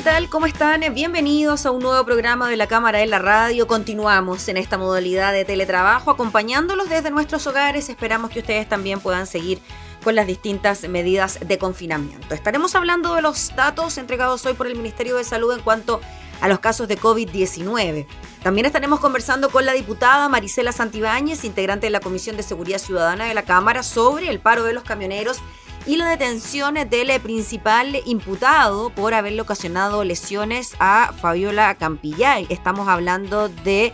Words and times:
¿Qué 0.00 0.04
tal? 0.04 0.30
¿Cómo 0.30 0.46
están? 0.46 0.80
Bienvenidos 0.94 1.66
a 1.66 1.70
un 1.70 1.82
nuevo 1.82 2.02
programa 2.06 2.48
de 2.48 2.56
la 2.56 2.66
Cámara 2.66 3.02
en 3.02 3.10
la 3.10 3.18
Radio. 3.18 3.66
Continuamos 3.66 4.48
en 4.48 4.56
esta 4.56 4.78
modalidad 4.78 5.30
de 5.34 5.44
teletrabajo, 5.44 6.10
acompañándolos 6.10 6.88
desde 6.88 7.10
nuestros 7.10 7.46
hogares. 7.46 7.90
Esperamos 7.90 8.30
que 8.30 8.38
ustedes 8.38 8.66
también 8.66 9.00
puedan 9.00 9.26
seguir 9.26 9.60
con 10.02 10.14
las 10.14 10.26
distintas 10.26 10.88
medidas 10.88 11.38
de 11.46 11.58
confinamiento. 11.58 12.34
Estaremos 12.34 12.74
hablando 12.74 13.14
de 13.14 13.20
los 13.20 13.54
datos 13.54 13.98
entregados 13.98 14.46
hoy 14.46 14.54
por 14.54 14.68
el 14.68 14.76
Ministerio 14.76 15.16
de 15.16 15.24
Salud 15.24 15.52
en 15.52 15.60
cuanto 15.60 16.00
a 16.40 16.48
los 16.48 16.60
casos 16.60 16.88
de 16.88 16.98
COVID-19. 16.98 18.06
También 18.42 18.64
estaremos 18.64 19.00
conversando 19.00 19.50
con 19.50 19.66
la 19.66 19.74
diputada 19.74 20.30
Marisela 20.30 20.72
Santibáñez, 20.72 21.44
integrante 21.44 21.88
de 21.88 21.90
la 21.90 22.00
Comisión 22.00 22.38
de 22.38 22.42
Seguridad 22.42 22.78
Ciudadana 22.78 23.26
de 23.26 23.34
la 23.34 23.42
Cámara, 23.42 23.82
sobre 23.82 24.30
el 24.30 24.40
paro 24.40 24.64
de 24.64 24.72
los 24.72 24.82
camioneros 24.82 25.42
y 25.90 25.96
la 25.96 26.08
detención 26.08 26.74
del 26.74 27.20
principal 27.20 28.00
imputado 28.06 28.90
por 28.90 29.12
haberle 29.12 29.40
ocasionado 29.40 30.04
lesiones 30.04 30.76
a 30.78 31.12
Fabiola 31.20 31.74
Campillay. 31.74 32.46
Estamos 32.48 32.86
hablando 32.86 33.48
de 33.48 33.92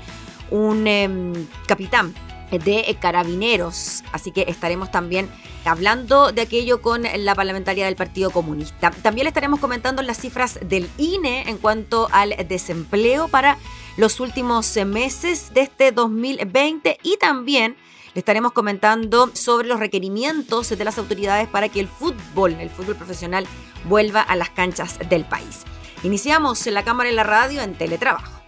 un 0.50 0.86
em, 0.86 1.33
capitán 1.66 2.12
de 2.50 2.94
carabineros, 3.00 4.05
así 4.12 4.30
que 4.30 4.44
estaremos 4.47 4.91
también 4.91 5.30
hablando 5.64 6.33
de 6.33 6.42
aquello 6.42 6.83
con 6.83 7.05
la 7.16 7.34
parlamentaria 7.34 7.86
del 7.86 7.97
Partido 7.97 8.28
Comunista. 8.28 8.91
También 8.91 9.25
le 9.25 9.28
estaremos 9.31 9.58
comentando 9.58 10.03
las 10.03 10.19
cifras 10.19 10.58
del 10.60 10.91
INE 10.98 11.48
en 11.48 11.56
cuanto 11.56 12.10
al 12.12 12.36
desempleo 12.47 13.28
para 13.28 13.56
los 13.97 14.20
últimos 14.20 14.77
meses 14.84 15.55
de 15.55 15.62
este 15.62 15.92
2020 15.92 16.98
y 17.03 17.16
también 17.16 17.75
estaremos 18.20 18.53
comentando 18.53 19.31
sobre 19.34 19.69
los 19.69 19.78
requerimientos 19.78 20.70
de 20.70 20.84
las 20.84 20.98
autoridades 20.98 21.48
para 21.48 21.69
que 21.69 21.81
el 21.81 21.89
fútbol, 21.89 22.53
el 22.55 22.70
fútbol 22.70 22.97
profesional, 22.97 23.47
vuelva 23.84 24.20
a 24.20 24.36
las 24.36 24.50
canchas 24.50 24.98
del 25.09 25.25
país. 25.25 25.64
Iniciamos 26.03 26.67
en 26.67 26.75
la 26.75 26.84
cámara 26.84 27.11
y 27.11 27.14
la 27.14 27.25
radio 27.25 27.62
en 27.62 27.75
teletrabajo. 27.75 28.42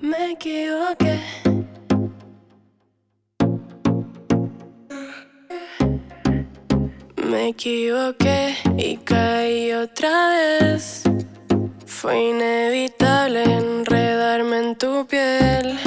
Me 0.00 0.32
equivoqué. 0.32 1.20
Me 7.28 7.48
equivoqué 7.48 8.56
y 8.78 8.96
caí 8.98 9.72
otra 9.72 10.28
vez. 10.28 11.02
Fue 11.84 12.30
inevitable 12.30 13.42
enredarme 13.42 14.58
en 14.58 14.78
tu 14.78 15.06
piel. 15.06 15.78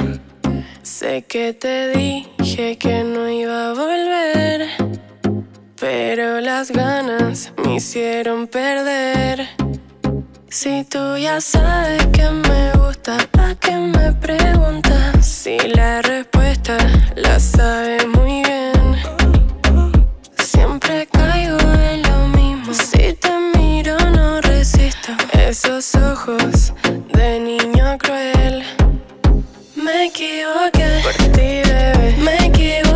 Sé 1.00 1.22
que 1.22 1.54
te 1.54 1.88
dije 1.96 2.76
que 2.76 3.02
no 3.04 3.26
iba 3.26 3.70
a 3.70 3.72
volver, 3.72 4.68
pero 5.80 6.42
las 6.42 6.70
ganas 6.70 7.54
me 7.64 7.76
hicieron 7.76 8.46
perder. 8.46 9.48
Si 10.50 10.84
tú 10.84 11.16
ya 11.16 11.40
sabes 11.40 12.06
que 12.08 12.28
me 12.28 12.72
gusta, 12.72 13.16
¿para 13.30 13.54
qué 13.54 13.76
me 13.76 14.12
preguntas? 14.12 15.24
Si 15.24 15.56
la 15.74 16.02
respuesta 16.02 16.76
la 17.16 17.40
sabes 17.40 18.06
muy 18.06 18.42
bien. 18.42 18.96
Siempre 20.36 21.08
caigo 21.10 21.56
en 21.92 22.02
lo 22.02 22.28
mismo. 22.28 22.74
Si 22.74 23.14
te 23.14 23.32
miro, 23.56 23.96
no 24.10 24.42
resisto 24.42 25.12
esos 25.32 25.94
ojos 25.94 26.74
de 27.14 27.40
niño 27.40 27.96
cruel. 27.96 28.79
Me 29.92 30.04
equivoqué 30.06 31.00
por 31.02 31.12
ti, 31.32 31.62
bebé. 31.64 32.14
Me 32.18 32.46
equivoqué. 32.46 32.89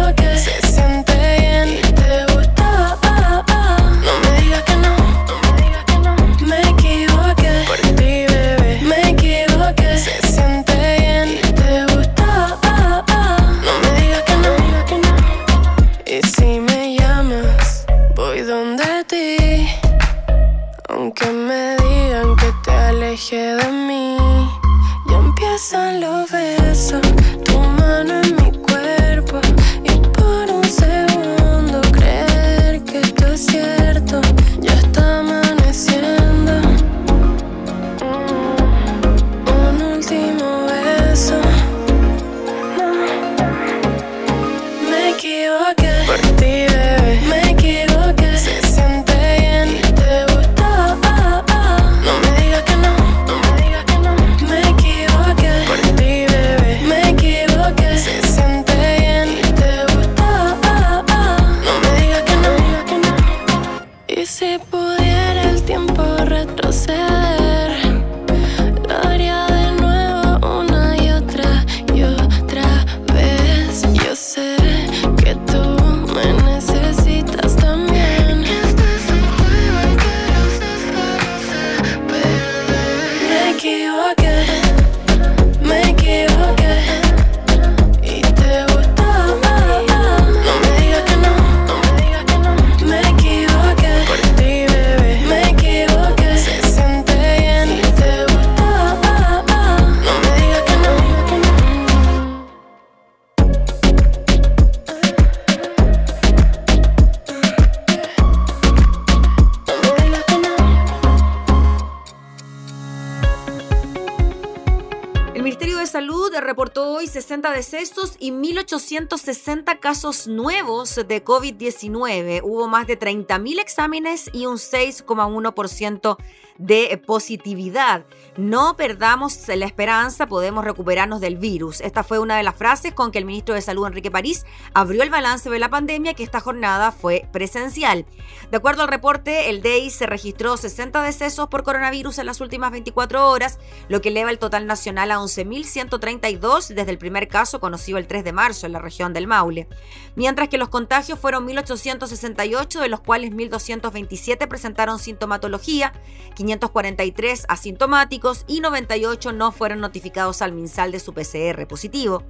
Y 118.19 118.31
1.860 118.31 119.78
casos 119.81 120.26
nuevos 120.26 120.94
de 120.96 121.25
COVID-19. 121.25 122.40
Hubo 122.43 122.69
más 122.69 122.87
de 122.87 122.99
30.000 122.99 123.61
exámenes 123.61 124.31
y 124.32 124.46
un 124.46 124.56
6,1% 124.56 126.16
de 126.58 127.02
positividad. 127.06 128.06
No 128.36 128.76
perdamos 128.76 129.46
la 129.46 129.64
esperanza, 129.64 130.26
podemos 130.26 130.64
recuperarnos 130.64 131.20
del 131.20 131.36
virus. 131.36 131.81
Esta 131.81 132.02
fue 132.02 132.19
una 132.19 132.36
de 132.36 132.42
las 132.42 132.56
frases 132.56 132.92
con 132.92 133.12
que 133.12 133.20
el 133.20 133.26
ministro 133.26 133.54
de 133.54 133.62
Salud, 133.62 133.86
Enrique 133.86 134.10
París, 134.10 134.44
abrió 134.72 135.04
el 135.04 135.10
balance 135.10 135.48
de 135.48 135.58
la 135.60 135.70
pandemia, 135.70 136.14
que 136.14 136.25
esta 136.25 136.40
jornada 136.40 136.90
fue 136.90 137.28
presencial. 137.31 138.06
De 138.50 138.56
acuerdo 138.56 138.82
al 138.82 138.88
reporte, 138.88 139.50
el 139.50 139.62
DEI 139.62 139.88
se 139.88 140.06
registró 140.06 140.56
60 140.56 141.00
decesos 141.02 141.48
por 141.48 141.62
coronavirus 141.62 142.19
en 142.19 142.26
las 142.26 142.40
últimas 142.40 142.72
24 142.72 143.31
horas, 143.31 143.60
lo 143.86 144.00
que 144.00 144.08
eleva 144.08 144.31
el 144.31 144.40
total 144.40 144.66
nacional 144.66 145.12
a 145.12 145.19
11.132 145.19 146.75
desde 146.75 146.90
el 146.90 146.98
primer 146.98 147.28
caso 147.28 147.60
conocido 147.60 147.98
el 147.98 148.08
3 148.08 148.25
de 148.25 148.32
marzo 148.32 148.66
en 148.66 148.72
la 148.72 148.81
región 148.81 149.12
del 149.12 149.28
Maule. 149.28 149.69
Mientras 150.16 150.48
que 150.48 150.58
los 150.58 150.70
contagios 150.70 151.20
fueron 151.20 151.46
1.868, 151.46 152.81
de 152.81 152.88
los 152.88 152.98
cuales 152.98 153.31
1.227 153.31 154.48
presentaron 154.48 154.98
sintomatología, 154.98 155.92
543 156.34 157.44
asintomáticos 157.48 158.24
y 158.47 158.61
98 158.61 159.32
no 159.32 159.50
fueron 159.53 159.81
notificados 159.81 160.41
al 160.41 160.53
MinSal 160.53 160.93
de 160.93 161.00
su 161.00 161.12
PCR 161.12 161.67
positivo. 161.67 162.23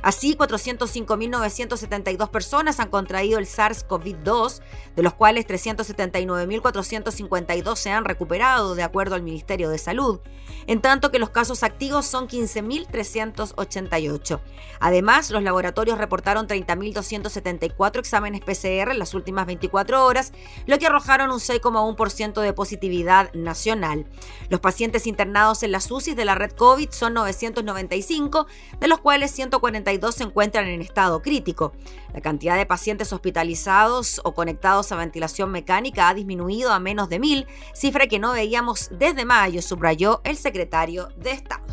Así, 0.00 0.36
405.972 0.36 2.30
personas 2.30 2.78
han 2.78 2.88
contraído 2.88 3.40
el 3.40 3.46
SARS-CoV-2, 3.46 4.60
de 4.94 5.02
los 5.02 5.14
cuales 5.14 5.48
379.452 5.48 7.76
se 7.76 7.90
han 7.90 8.04
recuperado, 8.04 8.76
de 8.76 8.84
acuerdo 8.84 9.16
al 9.16 9.22
Ministerio 9.22 9.70
de 9.70 9.78
Salud, 9.78 10.20
en 10.68 10.80
tanto 10.80 11.10
que 11.10 11.18
los 11.18 11.30
casos 11.30 11.64
activos 11.64 12.06
son 12.06 12.28
15.388. 12.28 14.40
Además, 14.78 15.32
los 15.32 15.42
laboratorios 15.42 15.98
reportaron 15.98 16.46
30.274 16.46 17.98
exámenes 17.98 18.42
PCR 18.42 18.92
en 18.92 19.00
las 19.00 19.14
últimas 19.14 19.46
24 19.46 20.06
horas, 20.06 20.32
lo 20.66 20.78
que 20.78 20.86
arrojaron 20.86 21.32
un 21.32 21.40
6,1% 21.40 22.40
de 22.40 22.52
positividad 22.52 23.34
nacional. 23.34 24.06
Los 24.48 24.60
pacientes 24.60 25.08
internados 25.08 25.39
en 25.40 25.72
las 25.72 25.90
UCI 25.90 26.14
de 26.14 26.26
la 26.26 26.34
red 26.34 26.52
COVID 26.52 26.90
son 26.90 27.14
995, 27.14 28.46
de 28.78 28.88
los 28.88 29.00
cuales 29.00 29.30
142 29.30 30.14
se 30.14 30.24
encuentran 30.24 30.66
en 30.66 30.82
estado 30.82 31.22
crítico. 31.22 31.72
La 32.12 32.20
cantidad 32.20 32.58
de 32.58 32.66
pacientes 32.66 33.10
hospitalizados 33.14 34.20
o 34.24 34.34
conectados 34.34 34.92
a 34.92 34.96
ventilación 34.96 35.50
mecánica 35.50 36.10
ha 36.10 36.14
disminuido 36.14 36.72
a 36.72 36.78
menos 36.78 37.08
de 37.08 37.20
mil, 37.20 37.46
cifra 37.72 38.06
que 38.06 38.18
no 38.18 38.32
veíamos 38.32 38.90
desde 38.92 39.24
mayo, 39.24 39.62
subrayó 39.62 40.20
el 40.24 40.36
secretario 40.36 41.08
de 41.16 41.30
Estado. 41.30 41.64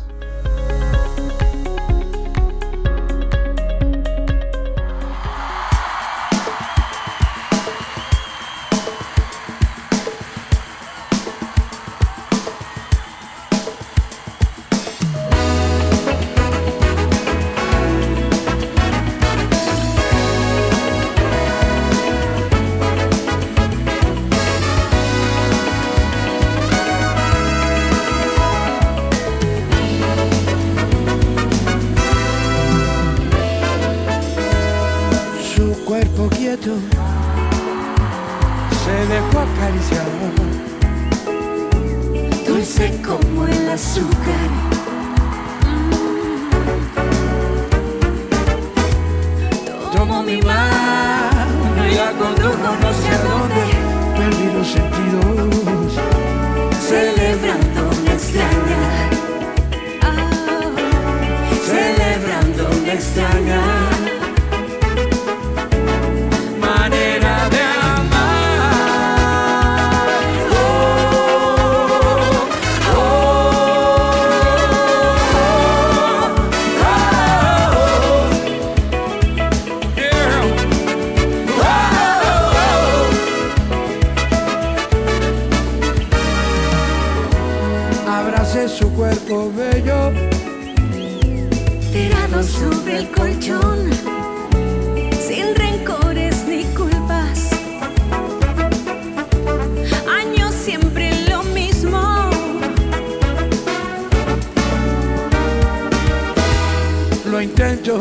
yo, 107.88 107.98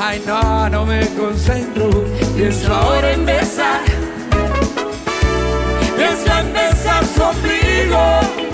ay 0.00 0.20
no, 0.26 0.68
no 0.68 0.84
me 0.84 1.06
concentro. 1.14 2.04
Pienso 2.36 2.74
ahora 2.74 3.12
en 3.12 3.24
besar, 3.24 3.82
pienso 5.96 6.38
en 6.40 6.52
besar 6.52 7.04
su 7.04 7.22
ombligo. 7.22 8.47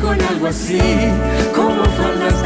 con 0.00 0.20
algo 0.22 0.46
así, 0.46 0.78
como 1.54 1.84
faldas 1.84 2.42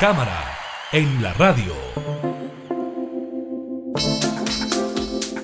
cámara 0.00 0.58
en 0.92 1.22
la 1.22 1.34
radio. 1.34 1.74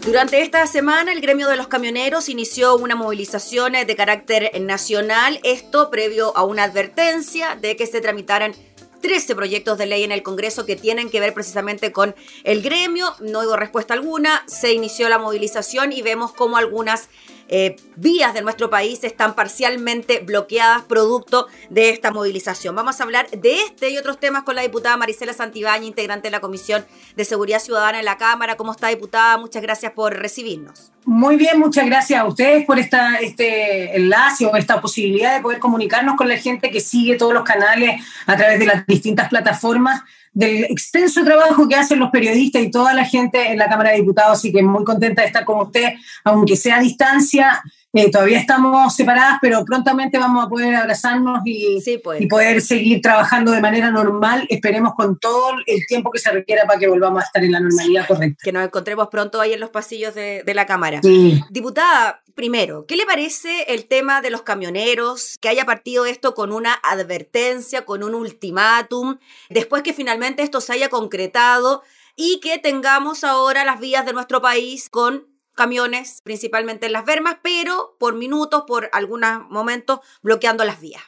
Durante 0.03 0.41
esta 0.41 0.67
semana, 0.67 1.13
el 1.13 1.21
gremio 1.21 1.47
de 1.49 1.59
los 1.59 1.69
camioneros 1.69 2.31
inició 2.31 2.75
una 2.77 2.97
movilización 2.97 3.75
de 3.75 3.97
carácter 3.97 4.51
nacional, 4.63 5.41
esto 5.43 5.91
previo 5.91 6.35
a 6.35 6.45
una 6.45 6.65
advertencia 6.65 7.55
de 7.57 7.77
que 7.77 7.87
se 7.87 8.01
tramitaran 8.01 8.55
13 9.03 9.35
proyectos 9.35 9.77
de 9.77 9.85
ley 9.85 10.05
en 10.05 10.13
el 10.13 10.23
Congreso 10.23 10.65
que 10.65 10.75
tienen 10.75 11.11
que 11.11 11.21
ver 11.21 11.35
precisamente 11.35 11.93
con 11.93 12.15
el 12.43 12.63
gremio. 12.63 13.15
No 13.21 13.41
hubo 13.41 13.57
respuesta 13.57 13.93
alguna, 13.93 14.43
se 14.47 14.73
inició 14.73 15.11
la 15.11 15.19
movilización 15.19 15.93
y 15.93 16.01
vemos 16.01 16.33
cómo 16.33 16.57
algunas 16.57 17.11
eh, 17.49 17.77
vías 17.97 18.35
de 18.35 18.43
nuestro 18.43 18.71
país 18.71 19.05
están 19.05 19.35
parcialmente 19.35 20.21
bloqueadas 20.21 20.83
producto 20.83 21.47
de 21.71 21.91
esta 21.91 22.11
movilización. 22.11 22.75
Vamos 22.75 23.01
a 23.01 23.05
hablar 23.05 23.29
de 23.31 23.61
este 23.61 23.91
y 23.91 23.99
otros 23.99 24.19
temas 24.19 24.43
con 24.43 24.57
la 24.57 24.63
diputada 24.63 24.97
Marisela 24.97 25.33
Santibáñez, 25.33 25.89
integrante 25.89 26.29
de 26.29 26.33
la 26.33 26.41
Comisión 26.41 26.85
de 27.17 27.25
Seguridad 27.25 27.61
Ciudadana 27.61 27.99
en 27.99 28.05
la 28.05 28.19
Cámara. 28.19 28.57
¿Cómo 28.57 28.73
está, 28.73 28.89
diputada? 28.89 29.39
Muchas 29.39 29.63
gracias 29.63 29.93
por 29.93 30.17
recibirnos. 30.17 30.93
Muy 31.05 31.37
bien, 31.37 31.61
muchas 31.61 31.87
gracias 31.87 32.21
a 32.21 32.25
ustedes 32.25 32.67
por 32.67 32.81
este 32.81 33.97
enlace 33.97 34.45
o 34.45 34.57
esta 34.57 34.81
posibilidad 34.81 35.37
de 35.37 35.41
poder 35.41 35.61
comunicarnos 35.61 36.17
con 36.17 36.29
la 36.29 36.37
gente 36.37 36.71
que 36.71 36.81
sigue 36.81 37.17
todos 37.17 37.33
los 37.33 37.45
canales 37.45 38.01
a 38.27 38.37
través 38.37 38.59
de 38.59 38.67
las 38.67 38.85
distintas 38.87 39.29
plataformas 39.29 40.03
del 40.37 40.65
extenso 40.65 41.25
trabajo 41.25 41.67
que 41.67 41.77
hacen 41.77 41.99
los 41.99 42.11
periodistas 42.11 42.63
y 42.63 42.71
toda 42.71 42.93
la 42.93 43.07
gente 43.07 43.53
en 43.53 43.59
la 43.59 43.71
Cámara 43.71 43.93
de 43.93 43.97
Diputados, 43.97 44.39
así 44.39 44.53
que 44.53 44.63
muy 44.63 44.85
contenta 44.85 45.23
de 45.23 45.29
estar 45.29 45.47
con 45.47 45.61
usted, 45.61 45.95
aunque 46.25 46.57
sea 46.57 46.77
a 46.77 46.81
distancia. 46.81 47.63
Eh, 47.97 48.11
todavía 48.11 48.39
estamos 48.39 48.95
separadas, 48.95 49.39
pero 49.41 49.65
prontamente 49.65 50.19
vamos 50.19 50.45
a 50.45 50.49
poder 50.51 50.75
abrazarnos 50.75 51.41
y, 51.47 51.81
pues. 52.05 52.21
y, 52.21 52.27
poder 52.27 52.61
seguir 52.61 53.01
trabajando 53.01 53.53
de 53.53 53.63
manera 53.63 53.91
normal, 53.91 54.47
esperemos 54.51 54.93
con 54.95 55.19
todo 55.19 55.53
el 55.65 55.87
tiempo 55.87 56.11
que 56.11 56.19
se 56.19 56.31
requiera 56.31 56.67
para 56.67 56.79
que 56.79 56.89
volvamos 56.89 57.23
a 57.23 57.27
estar 57.27 57.43
en 57.43 57.53
la 57.53 57.61
normalidad 57.61 58.07
correcta. 58.07 58.43
Que 58.45 58.53
nos 58.53 58.65
encontremos 58.65 59.09
pronto 59.09 59.41
ahí 59.41 59.55
en 59.55 59.61
los 59.61 59.71
pasillos 59.71 60.15
de, 60.15 60.43
de 60.45 60.55
la 60.55 60.67
Cámara. 60.67 61.01
Diputada, 61.49 62.21
primero, 62.35 62.85
¿qué 62.87 62.97
le 62.97 63.07
parece 63.07 63.63
el 63.69 63.87
tema 63.87 64.21
de 64.21 64.29
los 64.29 64.43
camioneros? 64.43 65.39
Que 65.41 65.49
haya 65.49 65.65
partido 65.65 66.05
esto 66.05 66.35
con 66.35 66.53
una 66.53 66.75
advertencia, 66.75 67.87
con 67.87 68.03
un 68.03 68.15
ultimátum, 68.15 69.17
después 69.49 69.83
que 69.83 69.95
finalmente 69.95 70.43
esto 70.43 70.61
se 70.61 70.75
haya 70.75 70.91
concretado 70.91 71.83
y 72.15 72.41
que 72.41 72.59
tengamos 72.59 73.25
ahora 73.25 73.65
las 73.65 73.81
vías 73.81 74.05
de 74.05 74.13
nuestro 74.13 74.43
país 74.43 74.91
con 74.91 75.27
camiones, 75.57 76.21
principalmente 76.23 76.87
en 76.87 76.93
las 76.93 77.05
vermas, 77.05 77.39
pero 77.43 77.97
por 77.99 78.15
minutos, 78.15 78.65
por 78.67 78.89
algunos 78.93 79.49
momentos, 79.51 80.01
bloqueando 80.23 80.65
las 80.65 80.81
vías. 80.81 81.03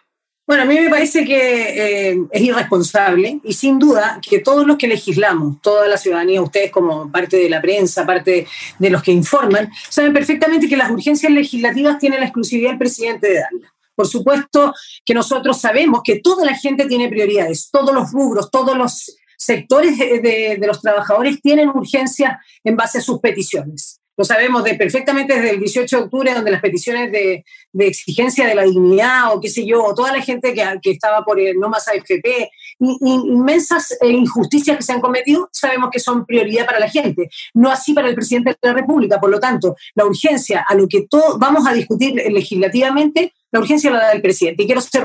Bueno, 0.48 0.62
a 0.62 0.66
mí 0.66 0.80
me 0.80 0.88
parece 0.88 1.26
que 1.26 2.12
eh, 2.12 2.18
es 2.30 2.40
irresponsable 2.40 3.38
y 3.44 3.52
sin 3.52 3.78
duda 3.78 4.18
que 4.26 4.38
todos 4.38 4.66
los 4.66 4.78
que 4.78 4.88
legislamos, 4.88 5.60
toda 5.60 5.86
la 5.86 5.98
ciudadanía, 5.98 6.40
ustedes 6.40 6.70
como 6.70 7.12
parte 7.12 7.36
de 7.36 7.50
la 7.50 7.60
prensa, 7.60 8.06
parte 8.06 8.46
de 8.78 8.90
los 8.90 9.02
que 9.02 9.12
informan, 9.12 9.70
saben 9.90 10.14
perfectamente 10.14 10.66
que 10.66 10.78
las 10.78 10.90
urgencias 10.90 11.30
legislativas 11.30 11.98
tienen 11.98 12.20
la 12.20 12.26
exclusividad 12.26 12.70
del 12.70 12.78
presidente 12.78 13.28
de 13.28 13.40
darlas. 13.40 13.72
Por 13.94 14.06
supuesto 14.06 14.72
que 15.04 15.12
nosotros 15.12 15.60
sabemos 15.60 16.00
que 16.02 16.20
toda 16.20 16.46
la 16.46 16.56
gente 16.56 16.86
tiene 16.86 17.10
prioridades, 17.10 17.68
todos 17.70 17.94
los 17.94 18.10
rubros, 18.10 18.50
todos 18.50 18.74
los 18.74 19.18
sectores 19.36 19.98
de, 19.98 20.56
de 20.58 20.66
los 20.66 20.80
trabajadores 20.80 21.42
tienen 21.42 21.68
urgencias 21.68 22.38
en 22.64 22.74
base 22.74 22.98
a 22.98 23.02
sus 23.02 23.20
peticiones 23.20 23.97
lo 24.18 24.24
sabemos 24.24 24.64
de, 24.64 24.74
perfectamente 24.74 25.34
desde 25.34 25.50
el 25.50 25.60
18 25.60 25.96
de 25.96 26.02
octubre, 26.02 26.34
donde 26.34 26.50
las 26.50 26.60
peticiones 26.60 27.12
de, 27.12 27.44
exigencia 27.78 28.48
de 28.48 28.56
la 28.56 28.64
dignidad 28.64 29.32
o 29.32 29.40
qué 29.40 29.48
sé 29.48 29.64
yo, 29.64 29.84
o 29.84 29.94
toda 29.94 30.10
la 30.10 30.20
gente 30.20 30.52
que, 30.52 30.64
que 30.82 30.90
estaba 30.90 31.24
por 31.24 31.38
el 31.38 31.56
no 31.56 31.68
más 31.68 31.86
AFP, 31.86 32.50
inmensas 32.80 33.96
eh, 34.00 34.08
injusticias 34.08 34.76
que 34.76 34.82
se 34.82 34.92
han 34.92 35.00
cometido, 35.00 35.48
sabemos 35.52 35.90
que 35.92 36.00
son 36.00 36.26
prioridad 36.26 36.66
para 36.66 36.80
la 36.80 36.88
gente, 36.88 37.30
no 37.54 37.70
así 37.70 37.94
para 37.94 38.08
el 38.08 38.16
presidente 38.16 38.50
de 38.50 38.68
la 38.68 38.74
República. 38.74 39.20
Por 39.20 39.30
lo 39.30 39.38
tanto, 39.38 39.76
la 39.94 40.04
urgencia 40.04 40.64
a 40.66 40.74
lo 40.74 40.88
que 40.88 41.06
todos 41.08 41.38
vamos 41.38 41.68
a 41.68 41.72
discutir 41.72 42.14
legislativamente 42.14 43.32
la 43.50 43.60
urgencia 43.60 43.90
la 43.90 43.98
da 43.98 44.12
el 44.12 44.22
presidente. 44.22 44.62
Y 44.62 44.66
quiero 44.66 44.80
ser, 44.80 45.04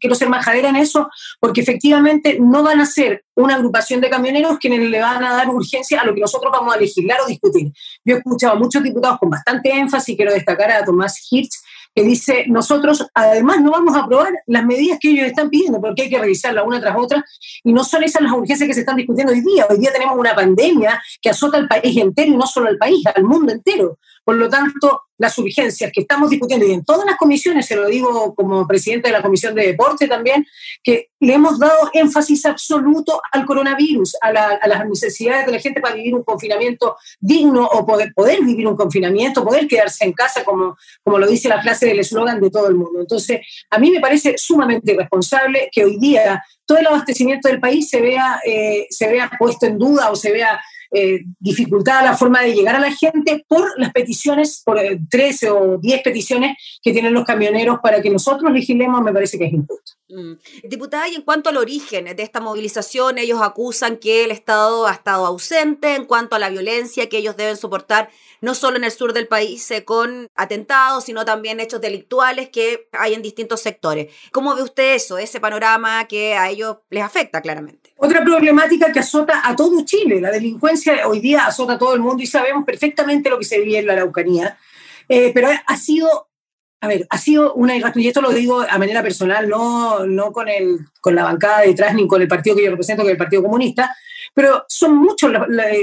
quiero 0.00 0.16
majadera 0.28 0.68
en 0.68 0.76
eso, 0.76 1.08
porque 1.40 1.60
efectivamente 1.60 2.38
no 2.40 2.62
van 2.62 2.80
a 2.80 2.86
ser 2.86 3.24
una 3.34 3.56
agrupación 3.56 4.00
de 4.00 4.10
camioneros 4.10 4.58
quienes 4.58 4.80
le 4.80 5.00
van 5.00 5.24
a 5.24 5.34
dar 5.34 5.48
urgencia 5.48 6.00
a 6.00 6.04
lo 6.04 6.14
que 6.14 6.20
nosotros 6.20 6.52
vamos 6.52 6.74
a 6.74 6.78
legislar 6.78 7.20
o 7.20 7.26
discutir. 7.26 7.72
Yo 8.04 8.16
he 8.16 8.18
escuchado 8.18 8.54
a 8.54 8.58
muchos 8.58 8.82
diputados 8.82 9.18
con 9.18 9.30
bastante 9.30 9.70
énfasis, 9.70 10.16
quiero 10.16 10.32
destacar 10.32 10.70
a 10.70 10.84
Tomás 10.84 11.26
Hirsch, 11.30 11.54
que 11.94 12.02
dice, 12.02 12.44
nosotros 12.48 13.06
además 13.14 13.60
no 13.60 13.70
vamos 13.70 13.94
a 13.94 14.00
aprobar 14.00 14.32
las 14.46 14.64
medidas 14.64 14.98
que 15.00 15.10
ellos 15.10 15.26
están 15.26 15.48
pidiendo, 15.48 15.80
porque 15.80 16.02
hay 16.02 16.10
que 16.10 16.18
revisarlas 16.18 16.64
una 16.66 16.80
tras 16.80 16.96
otra, 16.96 17.24
y 17.62 17.72
no 17.72 17.84
son 17.84 18.02
esas 18.02 18.22
las 18.22 18.32
urgencias 18.32 18.66
que 18.66 18.74
se 18.74 18.80
están 18.80 18.96
discutiendo 18.96 19.32
hoy 19.32 19.40
día. 19.40 19.66
Hoy 19.70 19.78
día 19.78 19.92
tenemos 19.92 20.18
una 20.18 20.34
pandemia 20.34 21.00
que 21.22 21.30
azota 21.30 21.56
al 21.56 21.68
país 21.68 21.96
entero, 21.96 22.32
y 22.32 22.36
no 22.36 22.46
solo 22.46 22.68
al 22.68 22.78
país, 22.78 23.04
al 23.14 23.22
mundo 23.22 23.52
entero. 23.52 23.98
Por 24.24 24.36
lo 24.36 24.48
tanto, 24.48 25.02
las 25.18 25.36
urgencias 25.38 25.90
que 25.92 26.00
estamos 26.00 26.30
discutiendo, 26.30 26.66
y 26.66 26.72
en 26.72 26.84
todas 26.84 27.06
las 27.06 27.16
comisiones, 27.16 27.66
se 27.66 27.76
lo 27.76 27.86
digo 27.86 28.34
como 28.34 28.66
presidente 28.66 29.08
de 29.08 29.12
la 29.12 29.22
Comisión 29.22 29.54
de 29.54 29.66
Deporte 29.66 30.08
también, 30.08 30.46
que 30.82 31.10
le 31.20 31.34
hemos 31.34 31.58
dado 31.58 31.90
énfasis 31.92 32.44
absoluto 32.46 33.20
al 33.32 33.44
coronavirus, 33.44 34.16
a, 34.20 34.32
las 34.32 34.86
necesidades 34.88 35.46
de 35.46 35.52
la 35.52 35.60
gente 35.60 35.80
para 35.80 35.94
vivir 35.94 36.14
un 36.14 36.24
confinamiento 36.24 36.96
digno 37.20 37.64
o 37.66 37.86
poder, 37.86 38.12
poder 38.14 38.42
vivir 38.42 38.66
un 38.66 38.76
confinamiento, 38.76 39.44
poder 39.44 39.68
quedarse 39.68 40.04
en 40.04 40.12
casa, 40.12 40.42
como, 40.42 40.76
como 41.02 41.18
lo 41.18 41.26
dice 41.26 41.48
la 41.48 41.62
frase 41.62 41.86
del 41.86 42.00
eslogan 42.00 42.40
de 42.40 42.50
todo 42.50 42.68
el 42.68 42.74
mundo. 42.74 43.00
Entonces, 43.00 43.40
a 43.70 43.78
mí 43.78 43.90
me 43.90 44.00
parece 44.00 44.36
sumamente 44.36 44.92
irresponsable 44.92 45.68
que 45.70 45.84
hoy 45.84 45.98
día 45.98 46.42
todo 46.66 46.78
el 46.78 46.86
abastecimiento 46.86 47.48
del 47.48 47.60
país 47.60 47.88
se 47.88 48.00
vea, 48.00 48.40
eh, 48.44 48.86
se 48.90 49.08
vea 49.08 49.30
puesto 49.38 49.66
en 49.66 49.78
duda 49.78 50.10
o 50.10 50.16
se 50.16 50.32
vea 50.32 50.60
eh, 50.96 51.24
dificultada 51.40 52.04
la 52.04 52.16
forma 52.16 52.40
de 52.42 52.54
llegar 52.54 52.76
a 52.76 52.78
la 52.78 52.92
gente 52.92 53.44
por 53.48 53.68
las 53.80 53.92
peticiones, 53.92 54.62
por 54.64 54.78
13 55.10 55.46
eh, 55.46 55.50
o 55.50 55.78
10 55.78 56.02
peticiones 56.02 56.56
que 56.80 56.92
tienen 56.92 57.12
los 57.12 57.24
camioneros 57.24 57.78
para 57.82 58.00
que 58.00 58.10
nosotros 58.10 58.52
legislemos, 58.52 59.02
me 59.02 59.12
parece 59.12 59.36
que 59.36 59.46
es 59.46 59.52
injusto. 59.52 59.92
Mm. 60.08 60.34
Diputada, 60.68 61.08
y 61.08 61.16
en 61.16 61.22
cuanto 61.22 61.50
al 61.50 61.56
origen 61.56 62.04
de 62.04 62.22
esta 62.22 62.40
movilización, 62.40 63.18
ellos 63.18 63.40
acusan 63.42 63.96
que 63.96 64.22
el 64.22 64.30
Estado 64.30 64.86
ha 64.86 64.92
estado 64.92 65.26
ausente 65.26 65.96
en 65.96 66.04
cuanto 66.04 66.36
a 66.36 66.38
la 66.38 66.48
violencia 66.48 67.08
que 67.08 67.18
ellos 67.18 67.36
deben 67.36 67.56
soportar, 67.56 68.10
no 68.40 68.54
solo 68.54 68.76
en 68.76 68.84
el 68.84 68.92
sur 68.92 69.12
del 69.12 69.26
país 69.26 69.68
eh, 69.72 69.84
con 69.84 70.28
atentados, 70.36 71.04
sino 71.04 71.24
también 71.24 71.58
hechos 71.58 71.80
delictuales 71.80 72.50
que 72.50 72.88
hay 72.92 73.14
en 73.14 73.22
distintos 73.22 73.60
sectores. 73.62 74.14
¿Cómo 74.30 74.54
ve 74.54 74.62
usted 74.62 74.94
eso, 74.94 75.18
ese 75.18 75.40
panorama 75.40 76.06
que 76.06 76.34
a 76.34 76.50
ellos 76.50 76.76
les 76.90 77.02
afecta 77.02 77.42
claramente? 77.42 77.83
Otra 77.96 78.24
problemática 78.24 78.92
que 78.92 78.98
azota 78.98 79.42
a 79.44 79.54
todo 79.54 79.84
Chile, 79.84 80.20
la 80.20 80.30
delincuencia 80.30 81.06
hoy 81.06 81.20
día 81.20 81.46
azota 81.46 81.74
a 81.74 81.78
todo 81.78 81.94
el 81.94 82.00
mundo 82.00 82.22
y 82.22 82.26
sabemos 82.26 82.64
perfectamente 82.64 83.30
lo 83.30 83.38
que 83.38 83.44
se 83.44 83.60
vive 83.60 83.78
en 83.78 83.86
la 83.86 83.92
Araucanía, 83.94 84.58
eh, 85.08 85.30
pero 85.32 85.48
ha 85.66 85.76
sido 85.76 86.28
a 86.84 86.86
ver, 86.86 87.06
ha 87.08 87.16
sido 87.16 87.54
una 87.54 87.74
y 87.76 88.06
esto 88.06 88.20
lo 88.20 88.30
digo 88.30 88.60
a 88.60 88.76
manera 88.76 89.02
personal, 89.02 89.48
no, 89.48 90.04
no 90.06 90.32
con, 90.32 90.48
el, 90.48 90.80
con 91.00 91.14
la 91.14 91.24
bancada 91.24 91.62
detrás 91.62 91.94
ni 91.94 92.06
con 92.06 92.20
el 92.20 92.28
partido 92.28 92.54
que 92.54 92.64
yo 92.64 92.70
represento, 92.70 93.02
que 93.02 93.08
es 93.08 93.12
el 93.12 93.18
Partido 93.18 93.42
Comunista, 93.42 93.96
pero 94.34 94.64
son 94.68 94.96
muchos, 94.96 95.32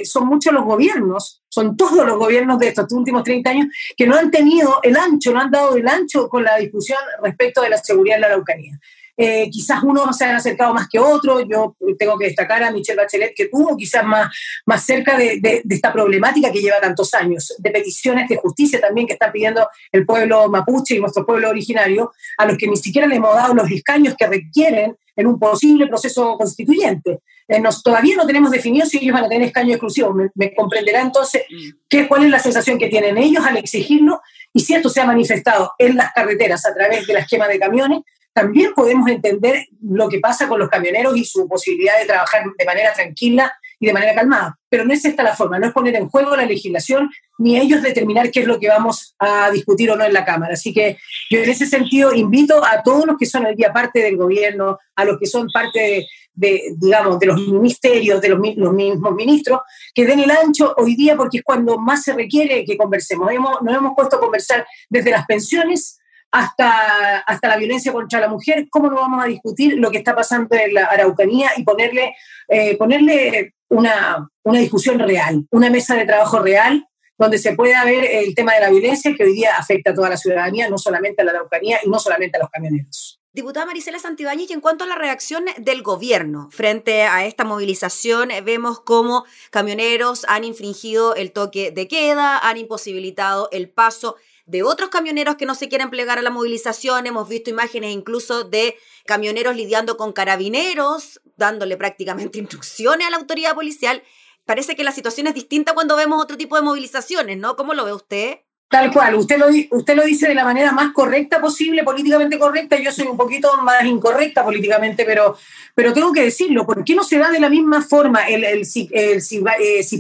son 0.04 0.28
muchos 0.28 0.54
los 0.54 0.64
gobiernos, 0.64 1.42
son 1.50 1.76
todos 1.76 2.06
los 2.06 2.18
gobiernos 2.18 2.60
de 2.60 2.68
estos 2.68 2.92
últimos 2.92 3.24
30 3.24 3.50
años 3.50 3.68
que 3.98 4.06
no 4.06 4.16
han 4.16 4.30
tenido 4.30 4.80
el 4.84 4.96
ancho, 4.96 5.34
no 5.34 5.40
han 5.40 5.50
dado 5.50 5.76
el 5.76 5.88
ancho 5.88 6.30
con 6.30 6.44
la 6.44 6.58
discusión 6.58 7.00
respecto 7.24 7.62
de 7.62 7.70
la 7.70 7.78
seguridad 7.78 8.18
en 8.18 8.22
la 8.22 8.28
Araucanía. 8.28 8.80
Eh, 9.24 9.52
quizás 9.52 9.84
unos 9.84 10.18
se 10.18 10.26
han 10.26 10.36
acercado 10.36 10.74
más 10.74 10.90
que 10.90 10.98
otros, 10.98 11.44
yo 11.48 11.76
tengo 12.00 12.18
que 12.18 12.26
destacar 12.26 12.64
a 12.64 12.72
Michelle 12.72 12.98
Bachelet 12.98 13.36
que 13.36 13.50
tuvo 13.50 13.78
quizás 13.78 14.04
más, 14.04 14.36
más 14.66 14.84
cerca 14.84 15.16
de, 15.16 15.62
esta 15.70 15.94
problemática 15.94 16.52
que 16.52 16.60
lleva 16.60 16.80
tantos 16.80 17.14
años, 17.14 17.54
de 17.60 17.70
peticiones 17.70 18.28
de 18.28 18.38
justicia 18.38 18.82
también 18.82 19.06
que 19.06 19.14
está 19.14 19.32
pidiendo 19.32 19.70
el 19.92 20.08
pueblo 20.08 20.50
mapuche 20.50 20.96
y 20.96 21.00
nuestro 21.00 21.24
pueblo 21.24 21.52
originario, 21.52 22.12
a 22.36 22.48
los 22.48 22.58
que 22.58 22.66
ni 22.66 22.76
siquiera 22.78 23.06
le 23.06 23.18
hemos 23.18 23.36
dado 23.36 23.54
los 23.54 23.70
escaños 23.70 24.16
que 24.18 24.26
requieren 24.26 24.98
en 25.16 25.28
un 25.28 25.38
posible 25.38 25.86
proceso 25.86 26.36
constituyente. 26.36 27.20
Eh, 27.48 27.60
nos, 27.60 27.84
todavía 27.84 28.16
no 28.16 28.26
tenemos 28.26 28.50
definido 28.50 28.88
si 28.88 28.98
ellos 28.98 29.14
van 29.14 29.26
a 29.26 29.30
tener 29.30 29.46
escaño 29.46 29.74
exclusivo. 29.74 30.16
Me, 30.34 30.56
comprenderá 30.56 31.00
entonces 31.00 31.44
mm. 31.48 31.70
qué, 31.88 32.08
cuál 32.08 32.24
es 32.24 32.32
la 32.32 32.40
sensación 32.40 32.80
que 32.80 32.88
tienen 32.88 33.20
ellos 33.20 33.46
al 33.46 33.58
exigirlo 33.58 34.20
y 34.52 34.62
si 34.62 34.74
esto 34.74 34.90
se 34.90 35.00
ha 35.00 35.06
manifestado 35.06 35.74
en 35.78 35.96
las 35.96 36.12
carreteras 36.12 36.66
a 36.66 36.74
través 36.74 37.06
de 37.06 37.14
la 37.14 37.20
esquema 37.20 37.48
de 37.48 37.60
camiones, 37.60 38.00
también 38.34 38.74
podemos 38.74 39.10
entender 39.10 39.66
lo 39.82 40.08
que 40.08 40.20
pasa 40.20 40.48
con 40.48 40.60
los 40.60 40.70
camioneros 40.70 41.18
y 41.18 41.26
su 41.26 41.48
posibilidad 41.48 42.00
de 42.00 42.06
trabajar 42.06 42.44
de 42.58 42.66
manera 42.66 42.94
tranquila 42.94 43.52
y 43.80 43.88
de 43.88 43.94
manera 43.94 44.16
calmada. 44.16 44.58
Pero 44.70 44.86
no 44.86 44.94
es 44.94 45.04
esta 45.04 45.24
la 45.24 45.36
forma, 45.36 45.60
no 45.60 45.68
es 45.68 45.74
poner 45.74 45.96
en 45.96 46.08
juego 46.08 46.36
la 46.36 46.46
legislación 46.46 47.10
ni 47.40 47.60
ellos 47.60 47.82
determinar 47.82 48.30
qué 48.32 48.42
es 48.42 48.48
lo 48.48 48.60
que 48.60 48.68
vamos 48.68 49.16
a 49.18 49.50
discutir 49.50 49.90
o 49.90 49.96
no 49.96 50.06
en 50.06 50.14
la 50.14 50.24
Cámara. 50.24 50.54
Así 50.54 50.72
que 50.72 50.98
yo 51.30 51.40
en 51.40 51.50
ese 51.50 51.66
sentido 51.66 52.14
invito 52.14 52.64
a 52.64 52.84
todos 52.84 53.06
los 53.06 53.18
que 53.18 53.26
son 53.26 53.48
el 53.48 53.56
día 53.56 53.74
parte 53.74 54.00
del 54.00 54.16
gobierno, 54.16 54.78
a 54.96 55.04
los 55.04 55.18
que 55.18 55.26
son 55.26 55.48
parte 55.52 56.08
de, 56.34 56.62
digamos, 56.78 57.20
de 57.20 57.26
los 57.26 57.40
ministerios, 57.40 58.22
de 58.22 58.30
los, 58.30 58.40
los, 58.56 58.74
mismos 58.74 59.16
ministros, 59.16 59.62
que 59.94 60.06
den 60.06 60.20
el 60.20 60.32
ancho 60.32 60.74
hoy 60.78 60.96
día 60.96 61.18
porque 61.18 61.40
es 61.40 61.44
cuando 61.44 61.78
más 61.78 62.04
se 62.04 62.14
requiere 62.14 62.64
que 62.64 62.78
conversemos. 62.78 63.32
Hemos, 63.32 63.62
nos 63.64 63.76
hemos 63.76 63.94
puesto 63.96 64.18
a 64.18 64.20
conversar 64.20 64.66
desde 64.90 65.12
las 65.12 65.26
pensiones 65.26 66.01
hasta, 66.32 67.20
hasta 67.20 67.48
la 67.48 67.58
violencia 67.58 67.92
contra 67.92 68.20
la 68.20 68.30
mujer, 68.30 68.68
¿cómo 68.70 68.90
no 68.90 68.96
vamos 68.96 69.24
a 69.24 69.28
discutir 69.28 69.78
lo 69.78 69.92
que 69.92 69.98
está 69.98 70.16
pasando 70.16 70.56
en 70.56 70.74
la 70.74 70.86
Araucanía 70.86 71.52
y 71.58 71.64
ponerle, 71.64 72.16
eh, 72.48 72.78
ponerle 72.78 73.54
una, 73.70 74.30
una 74.44 74.60
discusión 74.60 75.00
real, 75.00 75.46
una 75.52 75.70
mesa 75.70 75.96
de 75.96 76.06
trabajo 76.06 76.40
real 76.40 76.88
donde 77.18 77.38
se 77.38 77.54
pueda 77.54 77.86
ver 77.86 78.04
el 78.04 78.34
tema 78.34 78.56
de 78.56 78.62
la 78.62 78.70
violencia 78.70 79.14
que 79.16 79.24
hoy 79.24 79.34
día 79.34 79.56
afecta 79.56 79.92
a 79.92 79.94
toda 79.94 80.10
la 80.10 80.18
ciudadanía, 80.18 80.70
no 80.70 80.78
solamente 80.78 81.22
a 81.22 81.26
la 81.26 81.32
Araucanía 81.32 81.80
y 81.84 81.90
no 81.90 82.00
solamente 82.00 82.38
a 82.38 82.42
los 82.42 82.50
camioneros. 82.50 83.20
Diputada 83.34 83.66
Marisela 83.66 84.00
Santibáñez, 84.00 84.52
en 84.52 84.60
cuanto 84.60 84.84
a 84.84 84.88
la 84.88 84.96
reacción 84.96 85.46
del 85.58 85.84
gobierno 85.84 86.50
frente 86.52 87.04
a 87.04 87.26
esta 87.26 87.46
movilización, 87.46 88.30
vemos 88.44 88.82
cómo 88.82 89.24
camioneros 89.52 90.26
han 90.28 90.44
infringido 90.44 91.16
el 91.16 91.32
toque 91.32 91.72
de 91.72 91.88
queda, 91.88 92.40
han 92.40 92.58
imposibilitado 92.58 93.48
el 93.52 93.70
paso 93.70 94.18
de 94.46 94.64
otros 94.64 94.90
camioneros 94.90 95.36
que 95.36 95.46
no 95.46 95.56
se 95.56 95.70
quieren 95.70 95.90
plegar 95.90 96.20
a 96.20 96.22
la 96.22 96.30
movilización. 96.30 97.08
Hemos 97.08 97.30
visto 97.30 97.50
imágenes 97.50 97.92
incluso 97.92 98.44
de 98.44 98.76
camioneros 99.06 99.56
lidiando 99.56 99.98
con 99.98 100.14
carabineros, 100.14 101.22
dándole 101.38 101.78
prácticamente 101.78 102.38
instrucciones 102.40 103.08
a 103.08 103.10
la 103.10 103.18
autoridad 103.18 103.56
policial. 103.56 104.04
Parece 104.46 104.76
que 104.76 104.84
la 104.84 104.92
situación 104.92 105.28
es 105.28 105.34
distinta 105.34 105.74
cuando 105.74 105.96
vemos 105.96 106.22
otro 106.22 106.38
tipo 106.38 106.56
de 106.56 106.64
movilizaciones, 106.64 107.38
¿no? 107.38 107.56
¿Cómo 107.56 107.74
lo 107.74 107.86
ve 107.86 107.94
usted? 107.94 108.40
Tal 108.72 108.90
cual, 108.94 109.16
usted 109.16 109.38
lo, 109.38 109.48
usted 109.78 109.96
lo 109.98 110.04
dice 110.06 110.30
de 110.30 110.34
la 110.34 110.46
manera 110.46 110.72
más 110.72 110.94
correcta 110.94 111.42
posible, 111.42 111.84
políticamente 111.84 112.40
correcta, 112.40 112.80
yo 112.80 112.90
soy 112.90 113.06
un 113.06 113.18
poquito 113.18 113.62
más 113.62 113.84
incorrecta 113.84 114.46
políticamente, 114.46 115.04
pero, 115.04 115.36
pero 115.76 115.92
tengo 115.92 116.14
que 116.14 116.24
decirlo, 116.24 116.66
¿por 116.66 116.82
qué 116.86 116.96
no 116.96 117.04
se 117.04 117.18
da 117.18 117.30
de 117.30 117.42
la 117.42 117.50
misma 117.50 117.82
forma 117.82 118.30
el, 118.30 118.46
el, 118.46 118.66
si, 118.66 118.90
eh, 118.94 119.20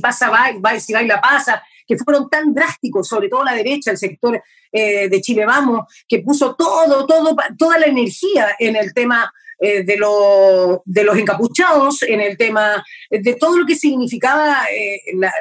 pasa, 0.01 0.29
va, 0.29 0.53
va, 0.65 0.79
si 0.79 0.93
baila, 0.93 1.19
pasa, 1.19 1.61
que 1.97 2.03
fueron 2.03 2.29
tan 2.29 2.53
drásticos, 2.53 3.07
sobre 3.07 3.27
todo 3.27 3.43
la 3.43 3.53
derecha, 3.53 3.91
el 3.91 3.97
sector 3.97 4.41
eh, 4.71 5.09
de 5.09 5.21
Chile 5.21 5.45
Vamos, 5.45 5.81
que 6.07 6.19
puso 6.19 6.55
todo, 6.55 7.05
todo, 7.05 7.35
toda 7.57 7.77
la 7.77 7.87
energía 7.87 8.55
en 8.57 8.77
el 8.77 8.93
tema 8.93 9.31
eh, 9.59 9.83
de, 9.83 9.97
lo, 9.97 10.81
de, 10.85 11.03
los 11.03 11.17
encapuchados, 11.17 12.03
en 12.03 12.21
el 12.21 12.37
tema 12.37 12.81
de 13.09 13.35
todo 13.35 13.57
lo 13.57 13.65
que 13.65 13.75
significaba 13.75 14.65
eh, 14.73 15.01
la, 15.15 15.33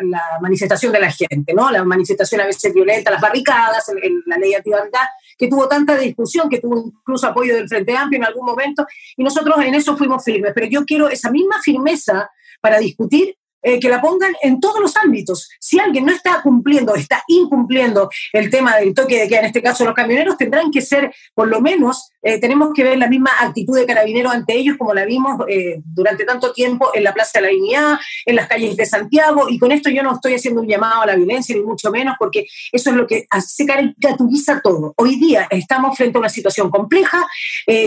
manifestación 0.43 0.93
de 0.93 0.99
la 0.99 1.13
gente, 1.13 1.55
¿no? 1.55 1.71
La 1.71 1.85
manifestación 1.85 2.41
a 2.41 2.47
veces 2.47 2.75
violenta, 2.75 3.13
las 3.13 3.21
barricadas, 3.21 3.91
la 4.27 4.39
ley 4.39 4.55
antibarricada, 4.55 5.09
que 5.39 5.47
tuvo 5.47 5.69
tanta 5.69 5.97
discusión, 5.97 6.49
que 6.49 6.59
tuvo 6.59 6.93
incluso 7.01 7.29
apoyo 7.29 7.55
del 7.55 7.69
Frente 7.69 7.97
Amplio 7.97 8.19
en 8.19 8.27
algún 8.27 8.45
momento, 8.45 8.85
y 9.17 9.23
nosotros 9.23 9.57
en 9.65 9.77
eso 9.77 9.97
fuimos 9.97 10.25
firmes. 10.25 10.53
Pero 10.55 10.67
yo 10.67 10.85
quiero 10.85 11.09
esa 11.09 11.31
misma 11.31 11.63
firmeza 11.63 12.29
para 12.61 12.79
discutir 12.79 13.37
eh, 13.63 13.79
que 13.79 13.91
la 13.91 14.01
pongan 14.01 14.33
en 14.43 14.59
todos 14.59 14.81
los 14.81 14.97
ámbitos. 14.97 15.51
Si 15.61 15.79
alguien 15.79 16.07
no 16.07 16.13
está 16.13 16.41
cumpliendo, 16.43 16.95
está 16.95 17.23
incumpliendo 17.29 18.09
el 18.33 18.49
tema 18.49 18.77
del 18.77 18.95
toque 18.95 19.21
de 19.21 19.29
queda, 19.29 19.41
en 19.41 19.47
este 19.47 19.63
caso 19.63 19.85
los 19.85 19.95
camioneros, 19.95 20.39
tendrán 20.39 20.71
que 20.71 20.81
ser, 20.81 21.13
por 21.35 21.49
lo 21.49 21.61
menos, 21.61 22.11
eh, 22.23 22.41
tenemos 22.41 22.71
que 22.75 22.85
ver 22.85 22.97
la 22.97 23.07
misma 23.07 23.31
actitud 23.39 23.77
de 23.77 23.85
carabineros 23.85 24.33
ante 24.33 24.55
ellos 24.55 24.77
como 24.79 24.95
la 24.95 25.05
vimos 25.05 25.43
eh, 25.49 25.81
durante 25.85 26.25
tanto 26.25 26.53
tiempo 26.53 26.91
en 26.95 27.05
la 27.05 27.13
Plaza 27.13 27.33
de 27.35 27.43
la 27.43 27.49
Dignidad, 27.49 27.99
en 28.25 28.37
las 28.37 28.49
calles 28.49 28.77
de 28.77 28.87
Santiago, 28.87 29.47
y 29.51 29.59
con 29.59 29.73
esto 29.73 29.91
yo 29.91 30.03
no 30.03 30.15
estoy 30.15 30.35
haciendo 30.35 30.63
un 30.63 30.69
llamado 30.69 31.03
a 31.03 31.07
la 31.07 31.17
violencia, 31.17 31.55
ni 31.55 31.63
mucho 31.63 31.91
menos, 31.91 32.17
porque 32.19 32.47
eso 32.73 32.91
es 32.91 32.97
lo 32.97 33.07
que 33.07 33.27
se 33.47 33.67
caricaturiza 33.67 34.61
todo. 34.63 34.95
Hoy 34.97 35.17
día 35.17 35.47
estamos 35.51 35.99
frente 35.99 36.17
a 36.17 36.21
una 36.21 36.29
situación 36.31 36.71
compleja, 36.71 37.27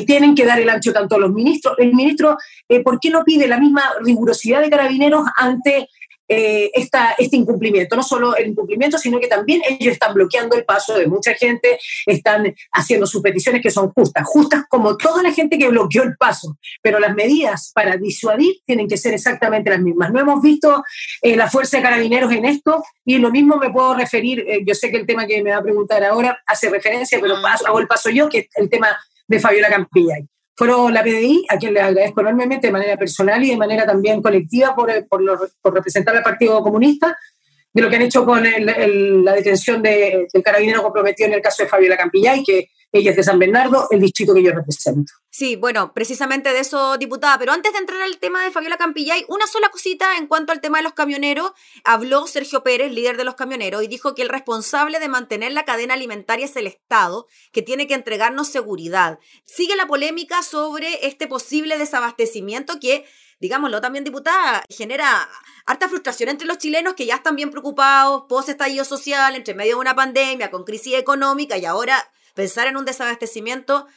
tienen 0.05 0.35
que 0.35 0.45
dar 0.45 0.59
el 0.59 0.69
ancho 0.69 0.93
tanto 0.93 1.17
los 1.17 1.31
ministros, 1.31 1.75
el 1.79 1.93
ministro, 1.93 2.37
¿por 2.83 2.99
qué 2.99 3.09
no 3.09 3.23
pide 3.23 3.47
la 3.47 3.59
misma 3.59 3.83
rigurosidad 4.01 4.61
de 4.61 4.69
carabineros 4.69 5.23
ante 5.35 5.62
eh, 6.27 6.72
este 7.17 7.36
incumplimiento. 7.36 7.96
No 7.96 8.03
solo 8.03 8.36
el 8.36 8.50
incumplimiento, 8.50 8.98
sino 8.98 9.20
que 9.20 9.27
también 9.27 9.62
ellos 9.67 9.93
están 9.93 10.13
bloqueando 10.13 10.55
el 10.55 10.65
paso 10.65 10.96
de 10.96 11.08
mucha 11.08 11.34
gente, 11.34 11.79
están 12.05 12.55
haciendo 12.72 13.05
sus 13.05 13.22
peticiones 13.22 13.62
que 13.62 13.70
son 13.70 13.91
justas, 13.91 14.25
justas 14.25 14.63
como 14.70 14.98
toda 14.98 15.22
la 15.22 15.32
gente 15.32 15.58
que 15.58 15.67
bloqueó 15.67 16.03
el 16.03 16.15
paso, 16.17 16.58
pero 16.82 17.00
las 17.00 17.13
medidas 17.13 17.72
para 17.74 17.98
disuadir 17.98 18.55
tienen 18.65 18.88
que 18.88 18.98
ser 18.98 19.13
exactamente 19.13 19.70
las 19.70 19.82
mismas. 19.82 20.12
No 20.12 20.20
hemos 20.20 20.41
visto 20.41 20.84
eh, 21.22 21.36
la 21.36 21.50
fuerza 21.50 21.77
de 21.77 21.84
carabineros 21.84 22.32
en 22.32 22.46
esto 22.46 22.84
y 23.05 23.17
lo 23.17 23.29
mismo 23.29 23.58
me 23.58 23.72
puedo 23.72 23.93
referir, 23.93 24.46
eh, 24.48 24.63
yo 24.65 24.74
sé 24.75 24.89
que 24.89 24.98
el 24.98 25.05
tema 25.05 25.27
que 25.27 25.43
me 25.43 25.51
va 25.51 25.58
a 25.58 25.63
preguntar 25.63 26.03
ahora 26.03 26.41
hace 26.46 26.70
referencia, 26.70 27.20
pero 27.22 27.36
hago 27.36 27.79
el 27.79 27.88
paso 27.88 28.10
yo, 28.10 28.29
que 28.29 28.39
es 28.39 28.48
el 28.55 28.70
tema 28.70 28.98
de 29.27 29.39
Fabiola 29.39 29.70
Campilla 29.70 30.15
fueron 30.55 30.93
la 30.93 31.03
PDI, 31.03 31.45
a 31.50 31.57
quien 31.57 31.74
le 31.74 31.81
agradezco 31.81 32.22
enormemente 32.22 32.67
de 32.67 32.74
manera 32.74 32.98
personal 32.98 33.43
y 33.43 33.50
de 33.50 33.57
manera 33.57 33.86
también 33.86 34.22
colectiva 34.22 34.75
por, 34.75 34.91
por, 35.07 35.74
representar 35.74 36.15
al 36.15 36.24
Partido 36.24 36.62
Comunista, 36.62 37.17
de 37.73 37.82
lo 37.82 37.89
que 37.89 37.95
han 37.95 38.04
hecho 38.04 38.23
con 38.23 38.43
la 38.43 39.34
detención 39.34 39.82
de, 39.82 40.27
del 40.32 40.43
carabinero 40.43 40.84
comprometido 40.84 41.27
en 41.27 41.36
el 41.36 41.41
caso 41.41 41.63
de 41.63 41.69
Fabiola 41.69 41.97
Campillay, 41.97 42.43
que 42.43 42.69
ella 42.91 43.12
es 43.12 43.17
de 43.17 43.23
San 43.23 43.39
Bernardo, 43.39 43.88
el 43.89 43.99
distrito 43.99 44.34
que 44.34 44.43
yo 44.43 44.51
represento. 44.51 45.12
Sí, 45.36 45.56
bueno, 45.56 45.96
precisamente 45.96 46.54
de 46.54 46.60
eso, 46.60 46.96
diputada. 47.00 47.39
Pero 47.39 47.54
antes 47.54 47.74
de 47.74 47.80
entrar 47.80 48.00
al 48.04 48.19
tema 48.19 48.43
de 48.43 48.52
Fabiola 48.52 48.78
Campillay, 48.78 49.26
una 49.30 49.48
sola 49.48 49.69
cosita 49.69 50.17
en 50.17 50.28
cuanto 50.28 50.52
al 50.52 50.62
tema 50.62 50.78
de 50.78 50.84
los 50.84 50.93
camioneros. 50.93 51.54
Habló 51.84 52.28
Sergio 52.28 52.62
Pérez, 52.62 52.91
líder 52.91 53.17
de 53.17 53.24
los 53.24 53.34
camioneros, 53.34 53.82
y 53.82 53.88
dijo 53.88 54.13
que 54.13 54.22
el 54.22 54.30
responsable 54.30 55.00
de 55.00 55.10
mantener 55.10 55.52
la 55.52 55.65
cadena 55.65 55.96
alimentaria 55.96 56.46
es 56.46 56.56
el 56.56 56.67
Estado, 56.67 57.26
que 57.52 57.63
tiene 57.63 57.88
que 57.88 57.96
entregarnos 57.96 58.48
seguridad. 58.48 59.17
Sigue 59.43 59.76
la 59.76 59.88
polémica 59.88 60.43
sobre 60.43 61.08
este 61.08 61.26
posible 61.26 61.80
desabastecimiento 61.80 62.80
que 62.80 63.04
digámoslo 63.39 63.82
también, 63.82 64.04
diputada, 64.04 64.63
genera 64.69 65.28
harta 65.65 65.89
frustración 65.89 66.30
entre 66.30 66.48
los 66.48 66.60
chilenos 66.60 66.93
que 66.93 67.08
ya 67.08 67.15
están 67.15 67.36
bien 67.36 67.50
preocupados, 67.50 68.26
post 68.30 68.50
estallido 68.50 68.86
social, 68.86 69.36
entre 69.36 69.56
medio 69.56 69.76
de 69.76 69.82
una 69.82 69.96
pandemia, 69.96 70.52
con 70.52 70.63
crisis 70.63 70.93
económica 70.93 71.58
y 71.58 71.65
ahora 71.65 72.10
pensar 72.36 72.67
en 72.67 72.78
un 72.78 72.86
desabastecimiento 72.86 73.88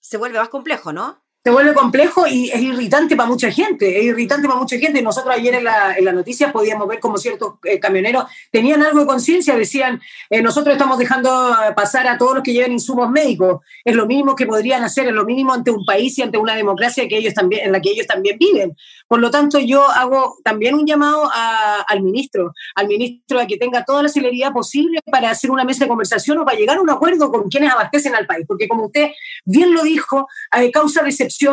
se 0.00 0.16
vuelve 0.16 0.38
más 0.38 0.48
complejo, 0.48 0.92
¿no? 0.92 1.22
se 1.42 1.50
vuelve 1.50 1.72
complejo 1.72 2.26
y 2.26 2.50
es 2.50 2.60
irritante 2.60 3.16
para 3.16 3.28
mucha 3.28 3.50
gente, 3.50 3.98
es 3.98 4.04
irritante 4.04 4.46
para 4.46 4.60
mucha 4.60 4.76
gente. 4.76 5.00
Nosotros 5.00 5.34
ayer 5.34 5.54
en 5.54 5.64
la, 5.64 5.96
en 5.96 6.04
noticia 6.04 6.52
podíamos 6.52 6.86
ver 6.86 7.00
como 7.00 7.16
ciertos 7.16 7.54
eh, 7.64 7.80
camioneros 7.80 8.24
tenían 8.50 8.82
algo 8.82 9.00
de 9.00 9.06
conciencia, 9.06 9.56
decían, 9.56 10.02
eh, 10.28 10.42
nosotros 10.42 10.74
estamos 10.74 10.98
dejando 10.98 11.30
pasar 11.74 12.06
a 12.08 12.18
todos 12.18 12.34
los 12.34 12.42
que 12.42 12.52
lleven 12.52 12.72
insumos 12.72 13.10
médicos, 13.10 13.64
es 13.84 13.96
lo 13.96 14.06
mínimo 14.06 14.36
que 14.36 14.44
podrían 14.44 14.84
hacer, 14.84 15.06
es 15.06 15.14
lo 15.14 15.24
mínimo 15.24 15.54
ante 15.54 15.70
un 15.70 15.84
país 15.86 16.18
y 16.18 16.22
ante 16.22 16.36
una 16.36 16.54
democracia 16.54 17.08
que 17.08 17.16
ellos 17.16 17.32
también, 17.32 17.64
en 17.64 17.72
la 17.72 17.80
que 17.80 17.90
ellos 17.90 18.06
también 18.06 18.36
viven. 18.38 18.76
Por 19.10 19.18
lo 19.18 19.32
tanto, 19.32 19.58
yo 19.58 19.90
hago 19.90 20.36
también 20.44 20.76
un 20.76 20.86
llamado 20.86 21.28
al 21.32 22.00
ministro, 22.00 22.52
al 22.76 22.86
ministro 22.86 23.40
a 23.40 23.46
que 23.48 23.56
tenga 23.56 23.84
toda 23.84 24.04
la 24.04 24.08
celeridad 24.08 24.52
posible 24.52 25.00
para 25.10 25.30
hacer 25.30 25.50
una 25.50 25.64
mesa 25.64 25.84
de 25.84 25.88
conversación 25.88 26.38
o 26.38 26.44
para 26.44 26.56
llegar 26.56 26.76
a 26.76 26.80
un 26.80 26.90
acuerdo 26.90 27.28
con 27.32 27.48
quienes 27.48 27.72
abastecen 27.72 28.14
al 28.14 28.28
país, 28.28 28.44
porque 28.46 28.68
como 28.68 28.86
usted 28.86 29.08
bien 29.44 29.74
lo 29.74 29.82
dijo, 29.82 30.28
eh, 30.56 30.70
causa 30.70 31.02
de 31.02 31.10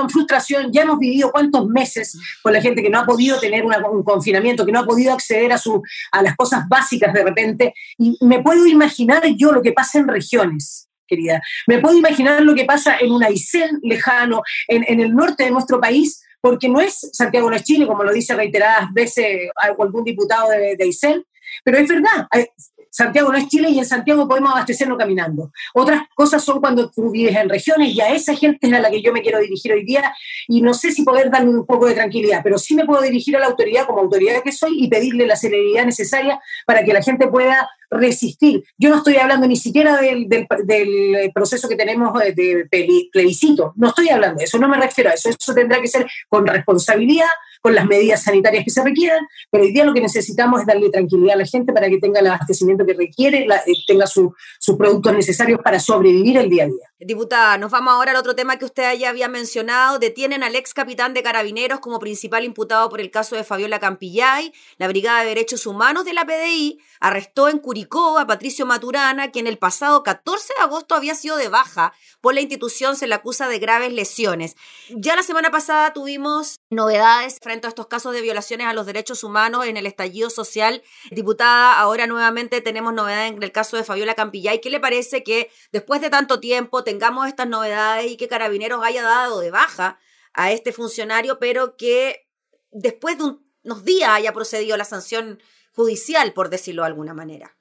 frustración. 0.08 0.72
Ya 0.72 0.84
hemos 0.84 1.00
vivido 1.00 1.32
cuántos 1.32 1.66
meses 1.66 2.16
con 2.44 2.54
la 2.54 2.62
gente 2.62 2.84
que 2.84 2.92
no 2.92 3.00
ha 3.00 3.08
podido 3.08 3.40
tener 3.40 3.66
un 3.66 4.04
confinamiento, 4.04 4.64
que 4.64 4.72
no 4.72 4.82
ha 4.82 4.86
podido 4.86 5.12
acceder 5.12 5.52
a, 5.52 5.58
su, 5.58 5.82
a 6.12 6.22
las 6.22 6.36
cosas 6.36 6.70
básicas 6.70 7.12
de 7.12 7.24
repente. 7.24 7.74
Y 7.98 8.20
me 8.22 8.44
puedo 8.44 8.68
imaginar 8.68 9.24
yo 9.36 9.52
lo 9.52 9.64
que 9.64 9.72
pasa 9.72 9.98
en 9.98 10.08
regiones, 10.08 10.90
querida. 11.08 11.42
Me 11.66 11.80
puedo 11.80 11.98
imaginar 11.98 12.44
lo 12.44 12.54
que 12.54 12.66
pasa 12.66 12.98
en 13.00 13.12
un 13.12 13.24
Aysén 13.24 13.80
lejano, 13.82 14.44
en, 14.68 14.86
en 14.88 15.00
el 15.00 15.16
norte 15.16 15.46
de 15.46 15.50
nuestro 15.50 15.82
país, 15.82 16.22
porque 16.48 16.70
no 16.70 16.80
es 16.80 17.10
Santiago 17.12 17.50
no 17.50 17.58
es 17.58 17.64
Chile, 17.64 17.86
como 17.86 18.06
lo 18.06 18.14
dice 18.14 18.34
reiteradas 18.34 18.94
veces 18.94 19.50
algún 19.56 20.06
diputado 20.06 20.50
de, 20.50 20.78
de 20.78 20.84
Aysén, 20.86 21.26
pero 21.64 21.78
es 21.78 21.90
verdad, 21.90 22.28
Santiago 22.90 23.32
no 23.32 23.38
es 23.38 23.48
Chile 23.48 23.70
y 23.70 23.80
en 23.80 23.86
Santiago 23.86 24.28
podemos 24.28 24.52
abastecerlo 24.52 24.98
caminando. 24.98 25.52
Otras 25.74 26.04
cosas 26.16 26.44
son 26.44 26.62
cuando 26.62 26.90
tú 26.90 27.12
vives 27.12 27.36
en 27.36 27.50
regiones 27.50 27.94
y 27.94 28.00
a 28.00 28.14
esa 28.14 28.34
gente 28.34 28.66
es 28.66 28.74
a 28.74 28.80
la 28.80 28.90
que 28.90 29.02
yo 29.02 29.12
me 29.12 29.22
quiero 29.22 29.40
dirigir 29.40 29.74
hoy 29.74 29.84
día 29.84 30.14
y 30.48 30.62
no 30.62 30.74
sé 30.74 30.92
si 30.92 31.04
poder 31.04 31.30
darle 31.30 31.50
un 31.50 31.66
poco 31.66 31.86
de 31.86 31.94
tranquilidad, 31.94 32.42
pero 32.44 32.58
sí 32.58 32.76
me 32.76 32.86
puedo 32.86 33.02
dirigir 33.02 33.36
a 33.36 33.40
la 33.40 33.48
autoridad 33.48 33.86
como 33.86 34.00
autoridad 34.00 34.42
que 34.42 34.52
soy 34.52 34.82
y 34.84 34.88
pedirle 34.88 35.28
la 35.28 35.36
celeridad 35.36 35.86
necesaria 35.86 36.40
para 36.66 36.84
que 36.84 36.94
la 36.94 37.02
gente 37.02 37.28
pueda 37.28 37.70
resistir. 37.90 38.64
Yo 38.78 38.90
no 38.90 38.98
estoy 38.98 39.16
hablando 39.18 39.48
ni 39.48 39.56
siquiera 39.56 39.98
del, 40.02 40.28
del, 40.28 41.32
proceso 41.34 41.68
que 41.68 41.76
tenemos 41.76 42.14
de 42.20 42.68
plebiscito, 43.12 43.74
no 43.76 43.90
estoy 43.90 44.10
hablando 44.10 44.40
de 44.40 44.46
eso, 44.46 44.58
no 44.58 44.68
me 44.68 44.78
refiero 44.78 45.10
a 45.10 45.14
eso, 45.14 45.30
eso 45.30 45.54
tendrá 45.54 45.82
que 45.82 45.88
ser 45.88 46.08
con 46.28 46.48
responsabilidad, 46.48 47.28
con 47.68 47.76
las 47.76 47.86
medidas 47.86 48.24
sanitarias 48.24 48.64
que 48.64 48.72
se 48.72 48.82
requieran, 48.82 49.28
pero 49.52 49.66
hoy 49.66 49.74
día 49.74 49.84
lo 49.84 49.94
que 49.94 50.00
necesitamos 50.00 50.62
es 50.62 50.66
darle 50.66 50.90
tranquilidad 50.90 51.36
a 51.36 51.40
la 51.40 51.46
gente 51.46 51.74
para 51.74 51.90
que 51.90 51.98
tenga 51.98 52.22
el 52.22 52.28
abastecimiento 52.28 52.86
que 52.86 52.94
requiere, 52.94 53.40
eh, 53.40 53.74
tenga 53.86 54.08
sus 54.08 54.32
productos 54.78 55.14
necesarios 55.14 55.60
para 55.62 55.78
sobrevivir 55.78 56.38
el 56.38 56.50
día 56.50 56.64
a 56.64 56.68
día. 56.68 56.88
Diputada, 57.00 57.58
nos 57.58 57.70
vamos 57.70 57.94
ahora 57.94 58.12
al 58.12 58.18
otro 58.18 58.36
tema 58.36 58.58
que 58.58 58.66
usted 58.66 58.98
ya 58.98 59.10
había 59.10 59.28
mencionado. 59.28 60.00
Detienen 60.00 60.44
al 60.44 60.56
ex 60.56 60.74
capitán 60.74 61.14
de 61.14 61.22
carabineros 61.22 61.80
como 61.80 62.00
principal 62.00 62.44
imputado 62.44 62.90
por 62.90 63.02
el 63.02 63.12
caso 63.12 63.36
de 63.36 63.44
Fabiola 63.44 63.80
Campillay. 63.80 64.52
La 64.78 64.88
Brigada 64.88 65.20
de 65.20 65.28
Derechos 65.28 65.68
Humanos 65.68 66.06
de 66.06 66.14
la 66.14 66.26
PDI 66.26 66.80
arrestó 67.00 67.50
en 67.50 67.60
Curicó 67.60 68.18
a 68.18 68.26
Patricio 68.26 68.66
Maturana, 68.66 69.30
quien 69.30 69.46
el 69.46 69.58
pasado 69.58 70.02
14 70.02 70.54
de 70.58 70.64
agosto 70.64 70.96
había 70.96 71.14
sido 71.14 71.38
de 71.38 71.50
baja 71.50 71.94
por 72.20 72.34
la 72.34 72.42
institución, 72.42 72.96
se 72.96 73.08
le 73.08 73.14
acusa 73.14 73.48
de 73.48 73.60
graves 73.60 73.94
lesiones. 73.94 74.56
Ya 74.90 75.16
la 75.16 75.24
semana 75.24 75.52
pasada 75.52 75.94
tuvimos 75.94 76.56
novedades 76.70 77.38
frente 77.42 77.57
momento 77.58 77.68
estos 77.68 77.88
casos 77.88 78.14
de 78.14 78.22
violaciones 78.22 78.68
a 78.68 78.74
los 78.74 78.86
derechos 78.86 79.24
humanos 79.24 79.66
en 79.66 79.78
el 79.78 79.88
estallido 79.88 80.30
social. 80.30 80.84
Diputada, 81.10 81.80
ahora 81.80 82.06
nuevamente 82.06 82.62
tenemos 82.62 82.94
novedades 82.94 83.32
en 83.32 83.42
el 83.42 83.52
caso 83.52 83.78
de 83.78 83.84
Fabiola 83.84 84.14
Campillay. 84.14 84.62
¿Qué 84.62 84.70
le 84.70 84.80
parece 84.80 85.24
que 85.24 85.50
después 85.72 86.00
de 86.02 86.12
tanto 86.12 86.40
tiempo 86.40 86.84
tengamos 86.84 87.28
estas 87.28 87.48
novedades 87.48 88.12
y 88.12 88.18
que 88.18 88.28
Carabineros 88.28 88.84
haya 88.84 89.02
dado 89.02 89.40
de 89.40 89.50
baja 89.50 89.98
a 90.34 90.52
este 90.52 90.72
funcionario, 90.72 91.40
pero 91.40 91.78
que 91.78 92.28
después 92.72 93.18
de 93.18 93.24
unos 93.64 93.84
días 93.84 94.12
haya 94.12 94.34
procedido 94.34 94.78
la 94.78 94.86
sanción 94.86 95.42
judicial, 95.74 96.34
por 96.34 96.50
decirlo 96.50 96.84
de 96.84 96.88
alguna 96.88 97.16
manera? 97.16 97.57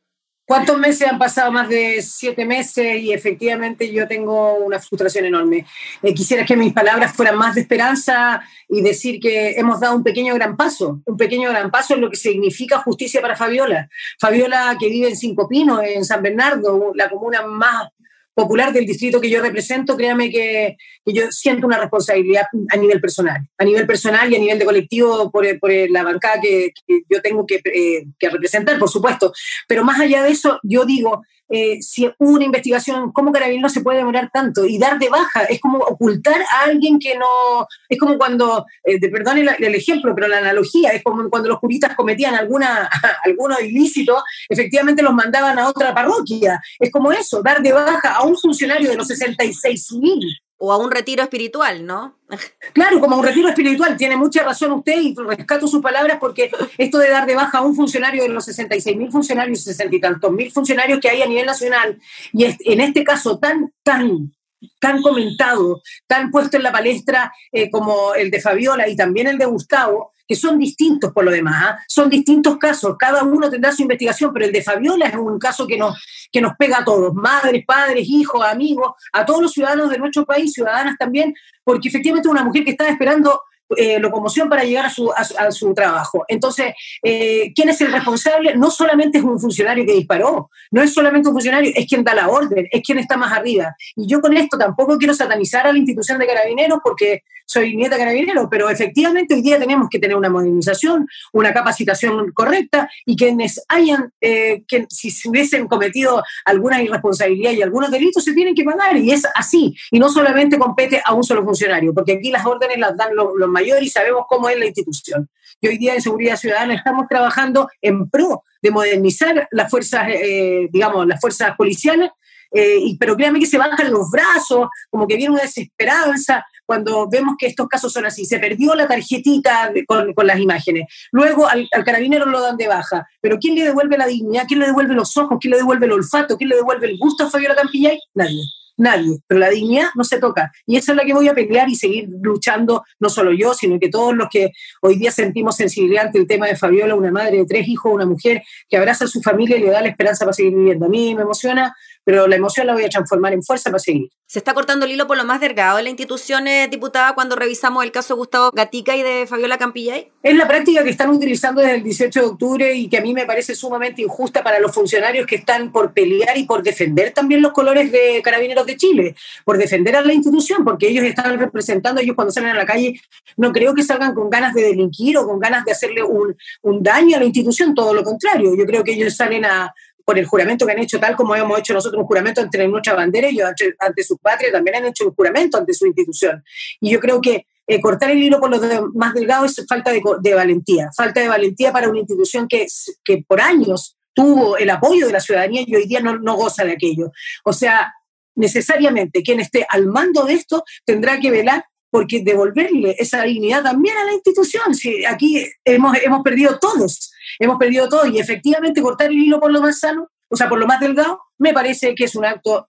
¿Cuántos 0.46 0.78
meses 0.78 1.08
han 1.08 1.18
pasado? 1.18 1.50
Más 1.50 1.68
de 1.68 2.00
siete 2.02 2.44
meses 2.44 3.02
y 3.02 3.12
efectivamente 3.12 3.92
yo 3.92 4.06
tengo 4.06 4.54
una 4.58 4.78
frustración 4.78 5.24
enorme. 5.24 5.66
Eh, 6.04 6.14
quisiera 6.14 6.46
que 6.46 6.56
mis 6.56 6.72
palabras 6.72 7.12
fueran 7.14 7.36
más 7.36 7.56
de 7.56 7.62
esperanza 7.62 8.40
y 8.68 8.80
decir 8.80 9.18
que 9.18 9.50
hemos 9.58 9.80
dado 9.80 9.96
un 9.96 10.04
pequeño 10.04 10.34
gran 10.34 10.56
paso, 10.56 11.00
un 11.04 11.16
pequeño 11.16 11.50
gran 11.50 11.68
paso 11.72 11.94
en 11.94 12.02
lo 12.02 12.10
que 12.10 12.16
significa 12.16 12.78
justicia 12.78 13.20
para 13.20 13.34
Fabiola. 13.34 13.88
Fabiola 14.20 14.76
que 14.78 14.88
vive 14.88 15.08
en 15.08 15.16
Cinco 15.16 15.48
Pinos, 15.48 15.80
en 15.82 16.04
San 16.04 16.22
Bernardo, 16.22 16.92
la 16.94 17.10
comuna 17.10 17.44
más 17.44 17.88
popular 18.32 18.72
del 18.72 18.86
distrito 18.86 19.20
que 19.20 19.30
yo 19.30 19.42
represento, 19.42 19.96
créame 19.96 20.30
que, 20.30 20.76
yo 21.14 21.30
siento 21.30 21.66
una 21.66 21.78
responsabilidad 21.78 22.46
a 22.70 22.76
nivel 22.76 23.00
personal, 23.00 23.48
a 23.58 23.64
nivel 23.64 23.86
personal 23.86 24.30
y 24.32 24.36
a 24.36 24.40
nivel 24.40 24.58
de 24.58 24.64
colectivo 24.64 25.30
por, 25.30 25.46
por 25.58 25.70
la 25.90 26.02
bancada 26.02 26.40
que, 26.40 26.72
yo 27.08 27.22
tengo 27.22 27.46
que, 27.46 27.60
eh, 27.64 28.06
que 28.18 28.28
representar, 28.28 28.78
por 28.78 28.88
supuesto. 28.88 29.32
Pero 29.68 29.84
más 29.84 30.00
allá 30.00 30.22
de 30.22 30.30
eso, 30.30 30.58
yo 30.62 30.84
digo, 30.84 31.22
eh, 31.48 31.80
si 31.80 32.10
una 32.18 32.44
investigación, 32.44 33.12
¿cómo 33.12 33.30
Carabineros 33.30 33.72
se 33.72 33.80
puede 33.80 33.98
demorar 33.98 34.30
tanto? 34.32 34.66
Y 34.66 34.78
dar 34.78 34.98
de 34.98 35.08
baja 35.08 35.44
es 35.44 35.60
como 35.60 35.78
ocultar 35.78 36.40
a 36.40 36.64
alguien 36.64 36.98
que 36.98 37.16
no. 37.16 37.66
Es 37.88 37.98
como 37.98 38.18
cuando, 38.18 38.66
eh, 38.84 38.98
perdón 39.10 39.38
el, 39.38 39.74
ejemplo, 39.74 40.14
pero 40.14 40.26
la 40.28 40.38
analogía, 40.38 40.90
es 40.90 41.02
como 41.02 41.28
cuando 41.30 41.48
los 41.48 41.58
juristas 41.58 41.94
cometían 41.94 42.34
alguna, 42.34 42.88
alguno 43.24 43.60
ilícito, 43.60 44.22
efectivamente 44.48 45.02
los 45.02 45.14
mandaban 45.14 45.58
a 45.58 45.68
otra 45.68 45.94
parroquia. 45.94 46.60
Es 46.78 46.90
como 46.90 47.12
eso, 47.12 47.42
dar 47.42 47.62
de 47.62 47.72
baja 47.72 48.14
a 48.14 48.22
un 48.24 48.36
funcionario 48.36 48.90
de 48.90 48.96
los 48.96 49.06
66 49.06 49.92
mil 49.92 50.20
o 50.58 50.72
a 50.72 50.78
un 50.78 50.90
retiro 50.90 51.22
espiritual, 51.22 51.84
¿no? 51.84 52.18
Claro, 52.72 53.00
como 53.00 53.16
un 53.16 53.24
retiro 53.24 53.48
espiritual, 53.48 53.96
tiene 53.96 54.16
mucha 54.16 54.42
razón 54.42 54.72
usted 54.72 55.00
y 55.00 55.14
rescato 55.14 55.66
sus 55.66 55.82
palabras 55.82 56.18
porque 56.20 56.50
esto 56.76 56.98
de 56.98 57.08
dar 57.08 57.26
de 57.26 57.34
baja 57.34 57.58
a 57.58 57.62
un 57.62 57.74
funcionario 57.74 58.22
de 58.22 58.28
los 58.28 58.44
66 58.44 58.96
mil 58.96 59.10
funcionarios, 59.10 59.62
60 59.62 59.96
y 59.96 60.00
tantos 60.00 60.32
mil 60.32 60.50
funcionarios 60.50 61.00
que 61.00 61.08
hay 61.08 61.22
a 61.22 61.26
nivel 61.26 61.46
nacional, 61.46 61.98
y 62.32 62.44
en 62.44 62.80
este 62.80 63.04
caso 63.04 63.38
tan, 63.38 63.72
tan, 63.82 64.34
tan 64.80 65.02
comentado, 65.02 65.82
tan 66.06 66.30
puesto 66.30 66.56
en 66.56 66.62
la 66.62 66.72
palestra 66.72 67.32
eh, 67.52 67.70
como 67.70 68.14
el 68.14 68.30
de 68.30 68.40
Fabiola 68.40 68.88
y 68.88 68.96
también 68.96 69.26
el 69.28 69.38
de 69.38 69.46
Gustavo, 69.46 70.12
que 70.26 70.34
son 70.34 70.58
distintos 70.58 71.12
por 71.12 71.24
lo 71.24 71.30
demás, 71.30 71.54
¿ah? 71.58 71.78
son 71.88 72.10
distintos 72.10 72.56
casos, 72.58 72.96
cada 72.98 73.22
uno 73.22 73.48
tendrá 73.50 73.72
su 73.72 73.82
investigación, 73.82 74.32
pero 74.32 74.46
el 74.46 74.52
de 74.52 74.62
Fabiola 74.62 75.06
es 75.06 75.14
un 75.14 75.38
caso 75.38 75.66
que 75.66 75.76
nos, 75.76 75.96
que 76.32 76.40
nos 76.40 76.54
pega 76.56 76.78
a 76.78 76.84
todos, 76.84 77.14
madres, 77.14 77.64
padres, 77.66 78.06
hijos, 78.08 78.44
amigos, 78.44 78.92
a 79.12 79.24
todos 79.24 79.42
los 79.42 79.52
ciudadanos 79.52 79.90
de 79.90 79.98
nuestro 79.98 80.24
país, 80.24 80.52
ciudadanas 80.52 80.96
también, 80.98 81.34
porque 81.64 81.88
efectivamente 81.88 82.28
una 82.28 82.44
mujer 82.44 82.64
que 82.64 82.70
está 82.70 82.88
esperando 82.88 83.40
eh, 83.76 83.98
locomoción 83.98 84.48
para 84.48 84.64
llegar 84.64 84.86
a 84.86 85.50
su, 85.50 85.74
trabajo. 85.74 86.24
Entonces, 86.28 86.74
eh, 87.02 87.52
¿quién 87.54 87.68
es 87.68 87.80
el 87.80 87.92
responsable? 87.92 88.54
No 88.56 88.70
solamente 88.70 89.18
es 89.18 89.24
un 89.24 89.40
funcionario 89.40 89.84
que 89.84 89.92
disparó, 89.92 90.50
no 90.70 90.82
es 90.82 90.94
solamente 90.94 91.28
un 91.28 91.34
funcionario, 91.34 91.72
es 91.74 91.86
quien 91.86 92.04
da 92.04 92.14
la 92.14 92.28
orden, 92.28 92.68
es 92.70 92.82
quien 92.82 92.98
está 92.98 93.16
más 93.16 93.32
arriba. 93.32 93.74
Y 93.96 94.06
yo 94.06 94.20
con 94.20 94.36
esto 94.36 94.56
tampoco 94.56 94.98
quiero 94.98 95.14
satanizar 95.14 95.66
a 95.66 95.72
la 95.72 95.78
institución 95.78 96.18
de 96.18 96.26
carabineros 96.26 96.78
porque 96.82 97.22
soy 97.46 97.76
nieta 97.76 97.96
carabinero, 97.96 98.48
pero 98.50 98.68
efectivamente 98.68 99.34
hoy 99.34 99.40
día 99.40 99.58
tenemos 99.58 99.88
que 99.88 99.98
tener 99.98 100.16
una 100.16 100.28
modernización, 100.28 101.06
una 101.32 101.54
capacitación 101.54 102.32
correcta 102.32 102.90
y 103.04 103.16
quienes 103.16 103.64
hayan, 103.68 104.12
eh, 104.20 104.64
que 104.66 104.86
si 104.90 105.12
hubiesen 105.28 105.68
cometido 105.68 106.22
alguna 106.44 106.82
irresponsabilidad 106.82 107.52
y 107.52 107.62
algunos 107.62 107.90
delitos 107.90 108.24
se 108.24 108.34
tienen 108.34 108.54
que 108.54 108.64
pagar 108.64 108.96
y 108.96 109.12
es 109.12 109.24
así. 109.34 109.74
Y 109.92 110.00
no 110.00 110.08
solamente 110.08 110.58
compete 110.58 111.00
a 111.04 111.14
un 111.14 111.22
solo 111.22 111.44
funcionario, 111.44 111.94
porque 111.94 112.14
aquí 112.14 112.30
las 112.30 112.44
órdenes 112.44 112.78
las 112.78 112.96
dan 112.96 113.14
los 113.14 113.48
mayores 113.56 113.84
y 113.84 113.90
sabemos 113.90 114.24
cómo 114.28 114.48
es 114.48 114.58
la 114.58 114.66
institución. 114.66 115.28
Y 115.60 115.68
hoy 115.68 115.78
día 115.78 115.94
en 115.94 116.02
Seguridad 116.02 116.36
Ciudadana 116.36 116.74
estamos 116.74 117.06
trabajando 117.08 117.68
en 117.80 118.10
pro 118.10 118.42
de 118.62 118.70
modernizar 118.70 119.48
las 119.50 119.70
fuerzas, 119.70 120.08
eh, 120.08 120.68
digamos, 120.70 121.06
las 121.06 121.20
fuerzas 121.20 121.56
policiales 121.56 122.10
eh, 122.52 122.78
y, 122.80 122.96
pero 122.96 123.16
créanme 123.16 123.40
que 123.40 123.46
se 123.46 123.58
bajan 123.58 123.90
los 123.90 124.10
brazos, 124.10 124.68
como 124.90 125.06
que 125.06 125.16
viene 125.16 125.34
una 125.34 125.42
desesperanza 125.42 126.44
cuando 126.64 127.08
vemos 127.08 127.36
que 127.38 127.46
estos 127.46 127.68
casos 127.68 127.92
son 127.92 128.06
así. 128.06 128.24
Se 128.24 128.38
perdió 128.38 128.74
la 128.74 128.86
tarjetita 128.86 129.72
con, 129.86 130.14
con, 130.14 130.26
las 130.26 130.38
imágenes. 130.38 130.84
Luego 131.12 131.46
al, 131.46 131.68
carabinero 131.84 132.26
lo 132.26 132.40
dan 132.40 132.56
de 132.56 132.68
baja. 132.68 133.06
Pero 133.20 133.38
¿quién 133.38 133.54
le 133.54 133.64
devuelve 133.64 133.98
la 133.98 134.06
dignidad? 134.06 134.44
¿Quién 134.46 134.60
le 134.60 134.66
devuelve 134.66 134.94
los 134.94 135.16
ojos? 135.16 135.38
¿Quién 135.40 135.52
le 135.52 135.58
devuelve 135.58 135.86
el 135.86 135.92
olfato? 135.92 136.36
¿Quién 136.36 136.50
le 136.50 136.56
devuelve 136.56 136.86
el 136.88 136.98
gusto 136.98 137.24
a 137.24 137.30
Fabiola 137.30 137.54
Campillay? 137.54 137.98
Nadie. 138.14 138.42
Nadie, 138.78 139.18
pero 139.26 139.40
la 139.40 139.48
dignidad 139.48 139.88
no 139.94 140.04
se 140.04 140.18
toca. 140.18 140.52
Y 140.66 140.76
esa 140.76 140.92
es 140.92 140.96
la 140.96 141.04
que 141.04 141.14
voy 141.14 141.28
a 141.28 141.34
pelear 141.34 141.68
y 141.68 141.74
seguir 141.74 142.08
luchando, 142.20 142.84
no 143.00 143.08
solo 143.08 143.32
yo, 143.32 143.54
sino 143.54 143.78
que 143.78 143.88
todos 143.88 144.14
los 144.14 144.28
que 144.28 144.52
hoy 144.82 144.96
día 144.96 145.10
sentimos 145.10 145.56
sensibilidad 145.56 146.06
ante 146.06 146.18
el 146.18 146.26
tema 146.26 146.46
de 146.46 146.56
Fabiola, 146.56 146.94
una 146.94 147.10
madre 147.10 147.38
de 147.38 147.46
tres 147.46 147.66
hijos, 147.68 147.92
una 147.92 148.06
mujer 148.06 148.42
que 148.68 148.76
abraza 148.76 149.06
a 149.06 149.08
su 149.08 149.22
familia 149.22 149.56
y 149.56 149.60
le 149.60 149.70
da 149.70 149.80
la 149.80 149.88
esperanza 149.88 150.24
para 150.24 150.34
seguir 150.34 150.54
viviendo. 150.54 150.86
A 150.86 150.88
mí 150.88 151.14
me 151.14 151.22
emociona 151.22 151.74
pero 152.06 152.28
la 152.28 152.36
emoción 152.36 152.68
la 152.68 152.72
voy 152.72 152.84
a 152.84 152.88
transformar 152.88 153.32
en 153.32 153.42
fuerza 153.42 153.68
para 153.68 153.80
seguir. 153.80 154.08
Se 154.26 154.38
está 154.38 154.54
cortando 154.54 154.86
el 154.86 154.92
hilo 154.92 155.08
por 155.08 155.16
lo 155.16 155.24
más 155.24 155.40
delgado 155.40 155.76
de 155.76 155.82
la 155.82 155.88
institución 155.88 156.46
eh, 156.46 156.68
diputada 156.70 157.16
cuando 157.16 157.34
revisamos 157.34 157.82
el 157.82 157.90
caso 157.90 158.14
de 158.14 158.18
Gustavo 158.18 158.52
Gatica 158.52 158.94
y 158.94 159.02
de 159.02 159.26
Fabiola 159.26 159.58
Campillay. 159.58 160.12
Es 160.22 160.36
la 160.36 160.46
práctica 160.46 160.84
que 160.84 160.90
están 160.90 161.10
utilizando 161.10 161.60
desde 161.60 161.74
el 161.74 161.82
18 161.82 162.20
de 162.20 162.26
octubre 162.26 162.74
y 162.74 162.88
que 162.88 162.98
a 162.98 163.00
mí 163.00 163.12
me 163.12 163.26
parece 163.26 163.56
sumamente 163.56 164.02
injusta 164.02 164.44
para 164.44 164.60
los 164.60 164.72
funcionarios 164.72 165.26
que 165.26 165.34
están 165.34 165.72
por 165.72 165.92
pelear 165.92 166.38
y 166.38 166.44
por 166.44 166.62
defender 166.62 167.10
también 167.12 167.42
los 167.42 167.50
colores 167.52 167.90
de 167.90 168.20
Carabineros 168.22 168.66
de 168.66 168.76
Chile, 168.76 169.16
por 169.44 169.58
defender 169.58 169.96
a 169.96 170.02
la 170.02 170.12
institución, 170.12 170.64
porque 170.64 170.88
ellos 170.88 171.04
están 171.04 171.36
representando, 171.40 172.00
ellos 172.00 172.14
cuando 172.14 172.30
salen 172.30 172.50
a 172.50 172.54
la 172.54 172.66
calle, 172.66 173.00
no 173.36 173.50
creo 173.50 173.74
que 173.74 173.82
salgan 173.82 174.14
con 174.14 174.30
ganas 174.30 174.54
de 174.54 174.62
delinquir 174.62 175.18
o 175.18 175.26
con 175.26 175.40
ganas 175.40 175.64
de 175.64 175.72
hacerle 175.72 176.04
un, 176.04 176.36
un 176.62 176.82
daño 176.84 177.16
a 177.16 177.18
la 177.18 177.26
institución, 177.26 177.74
todo 177.74 177.92
lo 177.92 178.04
contrario. 178.04 178.54
Yo 178.56 178.64
creo 178.64 178.84
que 178.84 178.92
ellos 178.92 179.16
salen 179.16 179.44
a, 179.44 179.74
por 180.06 180.18
el 180.20 180.24
juramento 180.24 180.64
que 180.64 180.72
han 180.72 180.78
hecho, 180.78 181.00
tal 181.00 181.16
como 181.16 181.34
hemos 181.34 181.58
hecho 181.58 181.74
nosotros 181.74 182.00
un 182.00 182.06
juramento 182.06 182.40
entre 182.40 182.68
nuestra 182.68 182.94
bandera 182.94 183.28
y 183.28 183.40
ante, 183.40 183.74
ante 183.80 184.04
su 184.04 184.16
patria, 184.18 184.52
también 184.52 184.76
han 184.76 184.86
hecho 184.86 185.04
un 185.04 185.14
juramento 185.14 185.58
ante 185.58 185.74
su 185.74 185.84
institución. 185.84 186.44
Y 186.80 186.92
yo 186.92 187.00
creo 187.00 187.20
que 187.20 187.44
eh, 187.66 187.80
cortar 187.80 188.12
el 188.12 188.22
hilo 188.22 188.38
por 188.38 188.48
lo 188.48 188.90
más 188.94 189.14
delgado 189.14 189.44
es 189.44 189.60
falta 189.68 189.90
de, 189.90 190.34
valentía, 190.34 190.90
falta 190.96 191.20
de 191.20 191.26
valentía 191.26 191.72
para 191.72 191.88
una 191.88 191.98
institución 191.98 192.46
que, 192.46 192.68
que 193.04 193.24
por 193.26 193.40
años 193.40 193.96
tuvo 194.14 194.56
el 194.56 194.70
apoyo 194.70 195.08
de 195.08 195.12
la 195.12 195.20
ciudadanía 195.20 195.64
y 195.66 195.74
hoy 195.74 195.86
día 195.88 195.98
no, 195.98 196.16
no 196.20 196.36
goza 196.36 196.64
de 196.64 196.72
aquello. 196.74 197.10
O 197.44 197.52
sea, 197.52 197.92
necesariamente 198.36 199.24
quien 199.24 199.40
esté 199.40 199.66
al 199.68 199.86
mando 199.86 200.24
de 200.24 200.34
esto 200.34 200.62
tendrá 200.84 201.18
que 201.18 201.32
velar 201.32 201.64
porque 201.90 202.22
devolverle 202.22 202.94
esa 202.96 203.24
dignidad 203.24 203.64
también 203.64 203.96
a 203.96 204.04
la 204.04 204.12
institución. 204.12 204.72
Si 204.72 205.04
aquí 205.04 205.44
hemos, 205.64 205.96
hemos 206.00 206.22
perdido 206.22 206.60
todos 206.60 207.10
hemos 207.38 207.58
perdido 207.58 207.88
todo 207.88 208.06
y 208.06 208.18
efectivamente 208.18 208.82
cortar 208.82 209.08
el 209.08 209.18
hilo 209.18 209.40
por 209.40 209.52
lo 209.52 209.60
más 209.60 209.78
sano, 209.78 210.08
o 210.28 210.36
sea, 210.36 210.48
por 210.48 210.58
lo 210.58 210.66
más 210.66 210.80
delgado, 210.80 211.20
me 211.38 211.52
parece 211.52 211.94
que 211.94 212.04
es 212.04 212.14
un 212.14 212.24
acto 212.24 212.68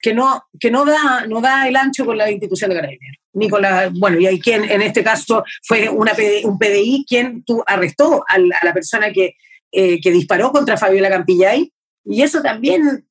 que 0.00 0.12
no, 0.12 0.42
que 0.58 0.70
no, 0.70 0.84
da, 0.84 1.26
no 1.28 1.40
da 1.40 1.68
el 1.68 1.76
ancho 1.76 2.04
con 2.04 2.18
la 2.18 2.30
institución 2.30 2.70
de 2.70 2.76
carabineros. 2.76 3.18
Ni 3.34 3.48
con 3.48 3.62
la, 3.62 3.90
bueno, 3.94 4.18
y 4.18 4.26
hay 4.26 4.40
quien 4.40 4.64
en 4.64 4.82
este 4.82 5.02
caso 5.02 5.44
fue 5.62 5.88
una 5.88 6.12
un 6.44 6.58
PDI 6.58 7.06
quien 7.08 7.44
tú 7.44 7.62
arrestó 7.66 8.24
a 8.28 8.38
la, 8.38 8.74
persona 8.74 9.12
que, 9.12 9.36
eh, 9.70 10.00
que 10.00 10.10
disparó 10.10 10.52
contra 10.52 10.76
Fabiola 10.76 11.08
Campillay, 11.08 11.72
y 12.04 12.22
eso 12.22 12.42
también 12.42 13.06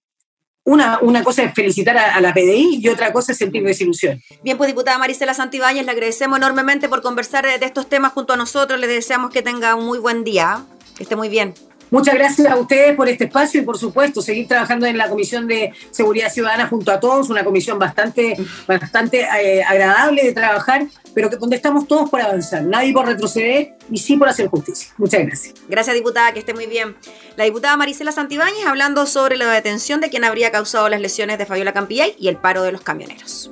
una, 0.64 1.00
una, 1.02 1.24
cosa 1.24 1.44
es 1.44 1.54
felicitar 1.54 1.98
a, 1.98 2.22
la 2.22 2.34
PDI 2.34 2.80
y 2.82 2.90
otra 2.90 3.12
cosa 3.12 3.32
es 3.32 3.38
sentir 3.38 3.64
desilusión. 3.64 4.22
Bien, 4.44 4.58
pues 4.58 4.68
diputada 4.68 4.98
Marisela 4.98 5.34
Santibáñez, 5.34 5.86
le 5.86 5.92
agradecemos 5.92 6.38
enormemente 6.38 6.88
por 6.88 7.02
conversar 7.02 7.46
de, 7.46 7.58
de 7.58 7.66
estos 7.66 7.90
temas 7.90 8.14
junto 8.14 8.34
a 8.34 8.38
nosotros. 8.38 8.80
Le 8.80 8.88
deseamos 8.88 9.32
que 9.32 9.42
tenga 9.42 9.76
un 9.76 9.86
muy 9.86 10.00
buen 10.00 10.24
día. 10.24 10.64
Que 10.96 11.04
esté 11.04 11.16
muy 11.16 11.30
bien. 11.30 11.56
Muchas 11.92 12.16
gracias 12.16 12.48
a 12.48 12.56
ustedes 12.56 12.96
por 12.96 13.10
este 13.10 13.26
espacio 13.26 13.60
y 13.60 13.66
por 13.66 13.78
supuesto 13.78 14.22
seguir 14.22 14.48
trabajando 14.48 14.86
en 14.86 14.98
la 14.98 15.10
Comisión 15.10 15.46
de 15.46 15.74
Seguridad 15.92 16.32
Ciudadana 16.32 16.68
junto 16.68 16.90
a 16.90 17.02
todos, 17.02 17.30
una 17.30 17.44
comisión 17.44 17.78
bastante, 17.80 18.38
bastante 18.66 19.28
eh, 19.42 19.62
agradable 19.62 20.24
de 20.24 20.32
trabajar, 20.32 20.88
pero 21.14 21.30
que, 21.30 21.36
donde 21.36 21.58
estamos 21.58 21.90
todos 21.90 22.10
por 22.10 22.22
avanzar, 22.22 22.64
nadie 22.64 22.94
por 22.94 23.06
retroceder 23.06 23.74
y 23.92 23.98
sí 23.98 24.16
por 24.16 24.30
hacer 24.30 24.48
justicia. 24.48 24.94
Muchas 24.98 25.26
gracias. 25.26 25.54
Gracias 25.68 25.94
diputada, 25.94 26.32
que 26.32 26.40
esté 26.40 26.54
muy 26.54 26.66
bien. 26.66 26.96
La 27.36 27.44
diputada 27.44 27.76
Marisela 27.76 28.14
Santibáñez 28.14 28.66
hablando 28.66 29.06
sobre 29.06 29.36
la 29.36 29.52
detención 29.52 30.00
de 30.00 30.10
quien 30.10 30.24
habría 30.24 30.50
causado 30.50 30.88
las 30.88 31.02
lesiones 31.02 31.38
de 31.40 31.46
Fabiola 31.46 31.74
Campillay 31.74 32.16
y 32.18 32.30
el 32.30 32.38
paro 32.38 32.64
de 32.64 32.72
los 32.72 32.80
camioneros. 32.80 33.52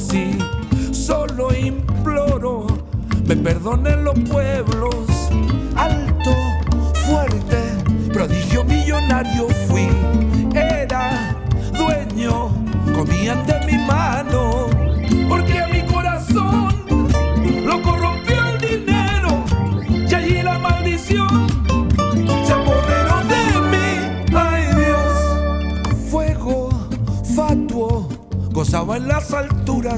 Nuevo, 0.00 0.10
sí, 0.10 0.38
solo 0.92 1.54
imploro, 1.54 2.66
me 3.26 3.36
perdonen 3.36 4.04
los 4.04 4.18
pueblos. 4.20 5.09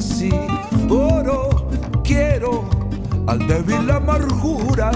Y 0.02 0.32
oro 0.90 1.68
quiero 2.02 2.68
al 3.28 3.46
débil 3.46 3.86
la 3.86 3.96
amargura. 3.96 4.90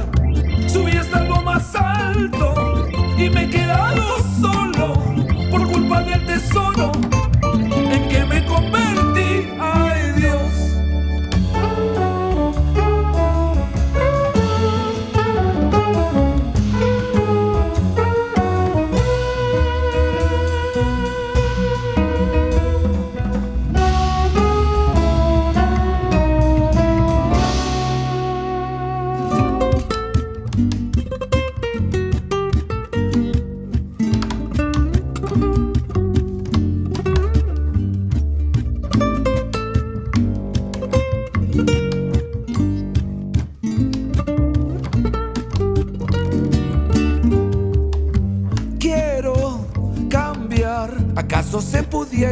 Subí 0.66 0.96
hasta 0.96 1.22
lo 1.24 1.42
más 1.42 1.74
alto 1.76 2.88
y 3.16 3.30
me 3.30 3.44
he 3.44 3.50
quedado 3.50 4.02
solo 4.40 4.94
por 5.50 5.70
culpa 5.70 6.02
del 6.02 6.26
tesoro 6.26 6.65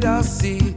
pudiera 0.05 0.19
así 0.19 0.74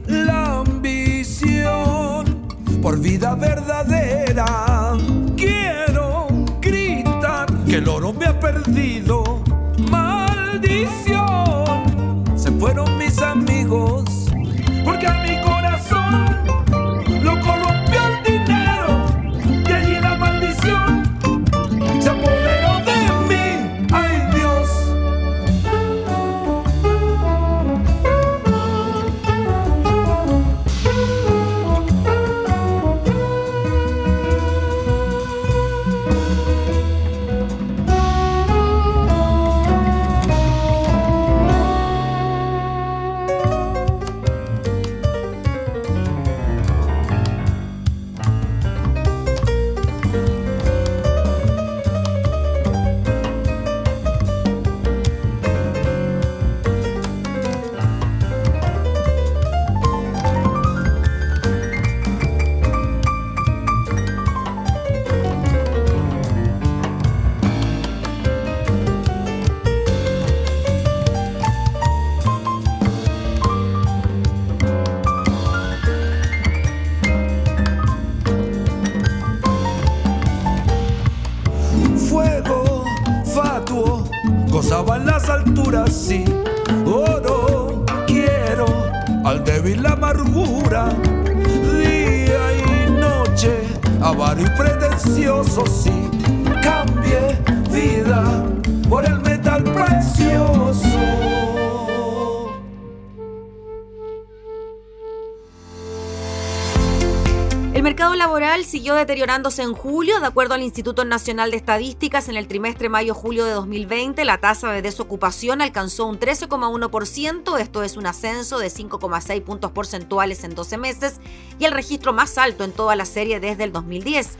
deteriorándose 108.98 109.62
en 109.62 109.72
julio. 109.72 110.20
De 110.20 110.26
acuerdo 110.26 110.54
al 110.54 110.62
Instituto 110.62 111.04
Nacional 111.04 111.50
de 111.50 111.56
Estadísticas, 111.56 112.28
en 112.28 112.36
el 112.36 112.48
trimestre 112.48 112.88
mayo-julio 112.88 113.44
de 113.44 113.52
2020, 113.52 114.24
la 114.24 114.38
tasa 114.38 114.70
de 114.72 114.82
desocupación 114.82 115.62
alcanzó 115.62 116.06
un 116.06 116.18
13,1%. 116.18 117.58
Esto 117.58 117.82
es 117.82 117.96
un 117.96 118.06
ascenso 118.06 118.58
de 118.58 118.68
5,6 118.68 119.42
puntos 119.42 119.70
porcentuales 119.72 120.44
en 120.44 120.54
12 120.54 120.76
meses 120.78 121.20
y 121.58 121.64
el 121.64 121.72
registro 121.72 122.12
más 122.12 122.36
alto 122.38 122.64
en 122.64 122.72
toda 122.72 122.96
la 122.96 123.04
serie 123.04 123.40
desde 123.40 123.64
el 123.64 123.72
2010. 123.72 124.36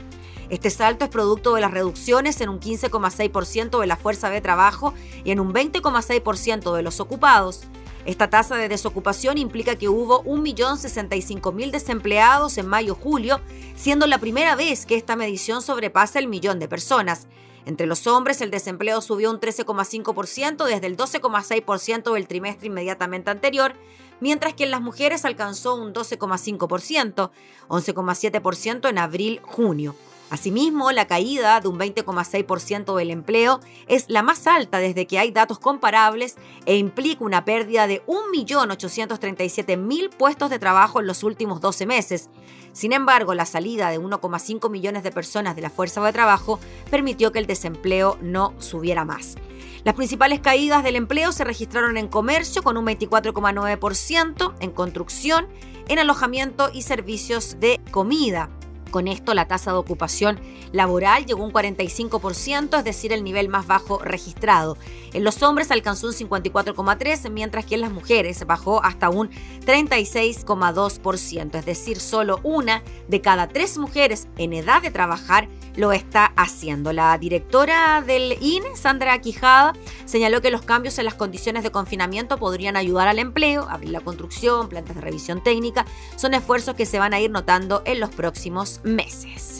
Este 0.49 0.69
salto 0.69 1.05
es 1.05 1.11
producto 1.11 1.53
de 1.55 1.61
las 1.61 1.71
reducciones 1.71 2.41
en 2.41 2.49
un 2.49 2.59
15,6% 2.59 3.79
de 3.79 3.87
la 3.87 3.97
fuerza 3.97 4.29
de 4.29 4.41
trabajo 4.41 4.93
y 5.23 5.31
en 5.31 5.39
un 5.39 5.53
20,6% 5.53 6.75
de 6.75 6.81
los 6.81 6.99
ocupados. 6.99 7.61
Esta 8.05 8.29
tasa 8.29 8.55
de 8.55 8.69
desocupación 8.69 9.37
implica 9.37 9.75
que 9.75 9.89
hubo 9.89 10.23
1.065.000 10.23 11.71
desempleados 11.71 12.57
en 12.57 12.67
mayo-julio, 12.67 13.41
siendo 13.75 14.07
la 14.07 14.17
primera 14.17 14.55
vez 14.55 14.85
que 14.85 14.95
esta 14.95 15.15
medición 15.15 15.61
sobrepasa 15.61 16.19
el 16.19 16.27
millón 16.27 16.59
de 16.59 16.67
personas. 16.67 17.27
Entre 17.65 17.85
los 17.85 18.07
hombres, 18.07 18.41
el 18.41 18.51
desempleo 18.51 19.01
subió 19.01 19.29
un 19.29 19.39
13,5% 19.39 20.65
desde 20.65 20.87
el 20.87 20.97
12,6% 20.97 22.13
del 22.13 22.27
trimestre 22.27 22.67
inmediatamente 22.67 23.29
anterior, 23.29 23.73
mientras 24.21 24.53
que 24.53 24.63
en 24.63 24.71
las 24.71 24.81
mujeres 24.81 25.25
alcanzó 25.25 25.75
un 25.75 25.93
12,5%, 25.93 27.31
11,7% 27.67 28.89
en 28.89 28.97
abril-junio. 28.97 29.95
Asimismo, 30.29 30.91
la 30.91 31.07
caída 31.07 31.59
de 31.59 31.67
un 31.67 31.79
20,6% 31.79 32.95
del 32.95 33.09
empleo 33.09 33.61
es 33.87 34.05
la 34.09 34.21
más 34.21 34.45
alta 34.45 34.77
desde 34.77 35.07
que 35.07 35.17
hay 35.17 35.31
datos 35.31 35.57
comparables 35.57 36.35
e 36.65 36.77
implica 36.77 37.23
una 37.23 37.45
pérdida 37.45 37.87
de 37.87 38.05
1.837.000 38.05 40.09
puestos 40.11 40.51
de 40.51 40.59
trabajo 40.59 40.99
en 40.99 41.07
los 41.07 41.23
últimos 41.23 41.61
12 41.61 41.87
meses. 41.87 42.29
Sin 42.73 42.93
embargo, 42.93 43.33
la 43.33 43.47
salida 43.47 43.89
de 43.89 43.99
1,5 43.99 44.69
millones 44.69 45.01
de 45.03 45.11
personas 45.11 45.55
de 45.55 45.63
la 45.63 45.71
fuerza 45.71 46.03
de 46.03 46.13
trabajo 46.13 46.59
permitió 46.91 47.31
que 47.31 47.39
el 47.39 47.47
desempleo 47.47 48.19
no 48.21 48.53
subiera 48.59 49.05
más. 49.05 49.35
Las 49.83 49.95
principales 49.95 50.41
caídas 50.41 50.83
del 50.83 50.95
empleo 50.95 51.31
se 51.31 51.43
registraron 51.43 51.97
en 51.97 52.07
comercio 52.07 52.61
con 52.61 52.77
un 52.77 52.85
24,9%, 52.85 54.53
en 54.59 54.71
construcción, 54.71 55.47
en 55.87 55.99
alojamiento 55.99 56.69
y 56.71 56.83
servicios 56.83 57.59
de 57.59 57.81
comida. 57.89 58.51
Con 58.91 59.07
esto, 59.07 59.33
la 59.33 59.47
tasa 59.47 59.71
de 59.71 59.77
ocupación 59.77 60.39
laboral 60.71 61.25
llegó 61.25 61.43
a 61.43 61.45
un 61.45 61.53
45%, 61.53 62.77
es 62.77 62.83
decir, 62.83 63.13
el 63.13 63.23
nivel 63.23 63.49
más 63.49 63.67
bajo 63.67 63.99
registrado. 63.99 64.77
En 65.13 65.23
los 65.23 65.41
hombres 65.43 65.71
alcanzó 65.71 66.07
un 66.07 66.13
54,3%, 66.13 67.29
mientras 67.29 67.65
que 67.65 67.75
en 67.75 67.81
las 67.81 67.91
mujeres 67.91 68.45
bajó 68.45 68.83
hasta 68.83 69.09
un 69.09 69.29
36,2%, 69.65 71.55
es 71.55 71.65
decir, 71.65 71.99
solo 71.99 72.39
una 72.43 72.83
de 73.07 73.21
cada 73.21 73.47
tres 73.47 73.77
mujeres 73.77 74.27
en 74.37 74.53
edad 74.53 74.81
de 74.81 74.91
trabajar 74.91 75.47
lo 75.75 75.91
está 75.93 76.33
haciendo. 76.35 76.93
La 76.93 77.17
directora 77.17 78.01
del 78.05 78.37
INE, 78.41 78.75
Sandra 78.75 79.19
Quijada, 79.21 79.73
señaló 80.05 80.41
que 80.41 80.51
los 80.51 80.61
cambios 80.61 80.97
en 80.99 81.05
las 81.05 81.13
condiciones 81.13 81.63
de 81.63 81.71
confinamiento 81.71 82.37
podrían 82.37 82.75
ayudar 82.75 83.07
al 83.07 83.19
empleo, 83.19 83.67
abrir 83.69 83.91
la 83.91 84.01
construcción, 84.01 84.67
plantas 84.67 84.95
de 84.95 85.01
revisión 85.01 85.41
técnica, 85.41 85.85
son 86.15 86.33
esfuerzos 86.33 86.75
que 86.75 86.85
se 86.85 86.99
van 86.99 87.13
a 87.13 87.19
ir 87.19 87.31
notando 87.31 87.81
en 87.85 87.99
los 87.99 88.09
próximos 88.09 88.78
meses. 88.83 89.58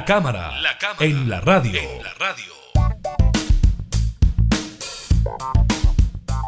La 0.00 0.06
cámara, 0.06 0.54
en, 1.00 1.28
la 1.28 1.42
radio. 1.42 1.78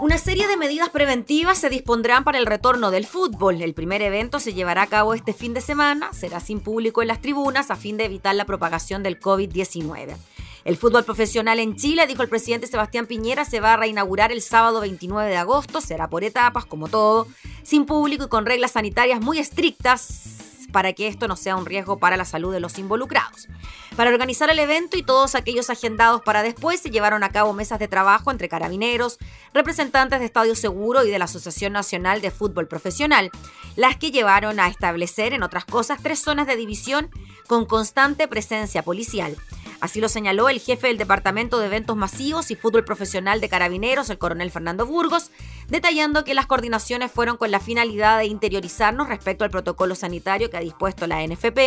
Una 0.01 0.17
serie 0.17 0.47
de 0.47 0.57
medidas 0.57 0.89
preventivas 0.89 1.59
se 1.59 1.69
dispondrán 1.69 2.25
para 2.25 2.39
el 2.39 2.47
retorno 2.47 2.91
del 2.91 3.07
fútbol. 3.07 3.61
El 3.61 3.75
primer 3.75 4.01
evento 4.01 4.41
se 4.41 4.55
llevará 4.55 4.81
a 4.81 4.87
cabo 4.87 5.13
este 5.13 5.35
fin 5.35 5.53
de 5.53 5.61
semana, 5.61 6.15
será 6.15 6.41
sin 6.41 6.61
público 6.61 7.03
en 7.03 7.09
las 7.09 7.21
tribunas 7.21 7.71
a 7.71 7.77
fin 7.77 7.99
de 7.99 8.07
evitar 8.07 8.35
la 8.35 8.47
propagación 8.47 9.03
del 9.03 9.21
COVID-19. 9.21 10.17
El 10.65 10.77
fútbol 10.79 11.05
profesional 11.05 11.59
en 11.59 11.77
Chile, 11.77 12.07
dijo 12.07 12.23
el 12.23 12.31
presidente 12.31 12.69
Sebastián 12.69 13.05
Piñera, 13.07 13.45
se 13.45 13.61
va 13.61 13.75
a 13.75 13.77
reinaugurar 13.77 14.33
el 14.33 14.41
sábado 14.41 14.81
29 14.81 15.29
de 15.29 15.37
agosto, 15.37 15.83
será 15.83 16.09
por 16.09 16.25
etapas, 16.25 16.65
como 16.65 16.89
todo, 16.89 17.27
sin 17.65 17.85
público 17.85 18.25
y 18.25 18.29
con 18.29 18.47
reglas 18.47 18.71
sanitarias 18.71 19.21
muy 19.21 19.39
estrictas 19.39 20.52
para 20.73 20.93
que 20.93 21.07
esto 21.07 21.29
no 21.29 21.37
sea 21.37 21.57
un 21.57 21.67
riesgo 21.67 21.99
para 21.99 22.17
la 22.17 22.25
salud 22.25 22.53
de 22.53 22.61
los 22.61 22.79
involucrados. 22.79 23.49
Para 23.97 24.11
organizar 24.11 24.51
el 24.51 24.59
evento 24.59 24.97
y 24.97 25.03
todos 25.03 25.35
aquellos 25.35 25.71
agendados 25.71 26.23
para 26.23 26.43
después 26.43 26.81
se 26.81 26.91
llevaron 26.91 27.23
a 27.23 27.29
cabo 27.29 27.53
mesas 27.53 27.79
de 27.79 27.89
trabajo 27.89 28.31
entre 28.31 28.49
carabineros, 28.49 29.19
representantes 29.53 30.19
de 30.19 30.27
Estadio 30.27 30.55
Seguro 30.55 31.05
y 31.05 31.11
de 31.11 31.19
la 31.19 31.27
Asociación 31.27 31.75
Nacional 31.75 32.21
de 32.21 32.31
Fútbol 32.31 32.67
Profesional, 32.67 33.31
las 33.77 33.97
que 33.97 34.11
llevaron 34.11 34.59
a 34.59 34.69
establecer, 34.69 35.35
en 35.35 35.43
otras 35.43 35.65
cosas, 35.65 36.01
tres 36.03 36.21
zonas 36.21 36.47
de 36.47 36.57
división 36.57 37.11
con 37.47 37.67
constante 37.67 38.27
presencia 38.29 38.83
policial. 38.83 39.37
Así 39.83 40.01
lo 40.01 40.09
señaló 40.09 40.49
el 40.49 40.61
jefe 40.61 40.87
del 40.87 40.97
Departamento 40.97 41.59
de 41.59 41.67
Eventos 41.67 41.97
Masivos 41.97 42.53
y 42.53 42.55
Fútbol 42.55 42.85
Profesional 42.85 43.41
de 43.41 43.49
Carabineros, 43.49 44.11
el 44.11 44.19
coronel 44.19 44.53
Fernando 44.53 44.87
Burgos, 44.87 45.33
detallando 45.67 46.23
que 46.23 46.35
las 46.35 46.47
coordinaciones 46.47 47.11
fueron 47.11 47.37
con 47.37 47.51
la 47.51 47.59
finalidad 47.59 48.19
de 48.19 48.27
interiorizarnos 48.27 49.09
respecto 49.09 49.43
al 49.43 49.51
protocolo 49.51 49.97
sanitario 49.97 50.51
que 50.51 50.57
ha 50.57 50.61
dispuesto 50.61 51.09
la 51.09 51.27
NFP 51.27 51.59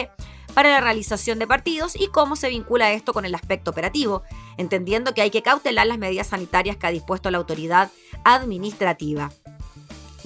para 0.53 0.70
la 0.70 0.80
realización 0.80 1.39
de 1.39 1.47
partidos 1.47 1.99
y 1.99 2.07
cómo 2.07 2.38
se 2.38 2.47
vincula 2.47 2.93
esto 2.93 3.11
con 3.11 3.26
el 3.26 3.36
aspecto 3.36 3.72
operativo, 3.72 4.24
entendiendo 4.55 5.13
que 5.13 5.22
hay 5.22 5.30
que 5.30 5.43
cautelar 5.43 5.86
las 5.86 5.97
medidas 5.97 6.28
sanitarias 6.28 6.78
que 6.78 6.88
ha 6.88 6.91
dispuesto 6.91 7.30
la 7.32 7.38
autoridad 7.38 7.91
administrativa. 8.24 9.30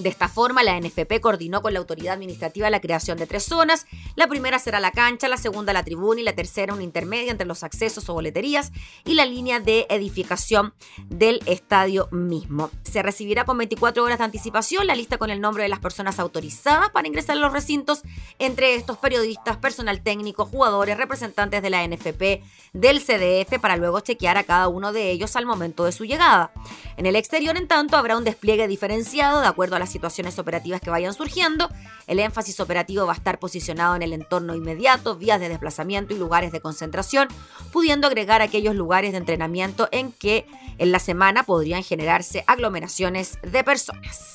De 0.00 0.08
esta 0.08 0.28
forma, 0.28 0.62
la 0.62 0.80
NFP 0.80 1.20
coordinó 1.20 1.60
con 1.60 1.74
la 1.74 1.78
autoridad 1.78 2.14
administrativa 2.14 2.70
la 2.70 2.80
creación 2.80 3.18
de 3.18 3.26
tres 3.26 3.44
zonas. 3.44 3.84
La 4.16 4.28
primera 4.28 4.58
será 4.58 4.80
la 4.80 4.92
cancha, 4.92 5.28
la 5.28 5.36
segunda 5.36 5.74
la 5.74 5.84
tribuna 5.84 6.22
y 6.22 6.24
la 6.24 6.32
tercera 6.32 6.72
una 6.72 6.82
intermedia 6.82 7.30
entre 7.30 7.46
los 7.46 7.62
accesos 7.62 8.08
o 8.08 8.14
boleterías 8.14 8.72
y 9.04 9.12
la 9.12 9.26
línea 9.26 9.60
de 9.60 9.86
edificación 9.90 10.72
del 11.10 11.42
estadio 11.44 12.08
mismo. 12.12 12.70
Se 12.82 13.02
recibirá 13.02 13.44
con 13.44 13.58
24 13.58 14.02
horas 14.02 14.16
de 14.16 14.24
anticipación 14.24 14.86
la 14.86 14.94
lista 14.94 15.18
con 15.18 15.28
el 15.28 15.42
nombre 15.42 15.64
de 15.64 15.68
las 15.68 15.80
personas 15.80 16.18
autorizadas 16.18 16.88
para 16.90 17.06
ingresar 17.06 17.36
a 17.36 17.40
los 17.40 17.52
recintos, 17.52 18.00
entre 18.38 18.76
estos 18.76 18.96
periodistas, 18.96 19.58
personal 19.58 20.02
técnico, 20.02 20.46
jugadores, 20.46 20.96
representantes 20.96 21.60
de 21.60 21.68
la 21.68 21.86
NFP, 21.86 22.42
del 22.72 23.02
CDF, 23.02 23.60
para 23.60 23.76
luego 23.76 24.00
chequear 24.00 24.38
a 24.38 24.44
cada 24.44 24.68
uno 24.68 24.94
de 24.94 25.10
ellos 25.10 25.36
al 25.36 25.44
momento 25.44 25.84
de 25.84 25.92
su 25.92 26.06
llegada. 26.06 26.52
En 27.00 27.06
el 27.06 27.16
exterior, 27.16 27.56
en 27.56 27.66
tanto, 27.66 27.96
habrá 27.96 28.18
un 28.18 28.24
despliegue 28.24 28.68
diferenciado 28.68 29.40
de 29.40 29.46
acuerdo 29.46 29.74
a 29.74 29.78
las 29.78 29.90
situaciones 29.90 30.38
operativas 30.38 30.82
que 30.82 30.90
vayan 30.90 31.14
surgiendo. 31.14 31.70
El 32.06 32.18
énfasis 32.18 32.60
operativo 32.60 33.06
va 33.06 33.14
a 33.14 33.16
estar 33.16 33.38
posicionado 33.38 33.96
en 33.96 34.02
el 34.02 34.12
entorno 34.12 34.54
inmediato, 34.54 35.16
vías 35.16 35.40
de 35.40 35.48
desplazamiento 35.48 36.12
y 36.12 36.18
lugares 36.18 36.52
de 36.52 36.60
concentración, 36.60 37.28
pudiendo 37.72 38.06
agregar 38.06 38.42
aquellos 38.42 38.74
lugares 38.74 39.12
de 39.12 39.16
entrenamiento 39.16 39.88
en 39.92 40.12
que 40.12 40.44
en 40.76 40.92
la 40.92 40.98
semana 40.98 41.44
podrían 41.44 41.82
generarse 41.82 42.44
aglomeraciones 42.46 43.38
de 43.50 43.64
personas. 43.64 44.34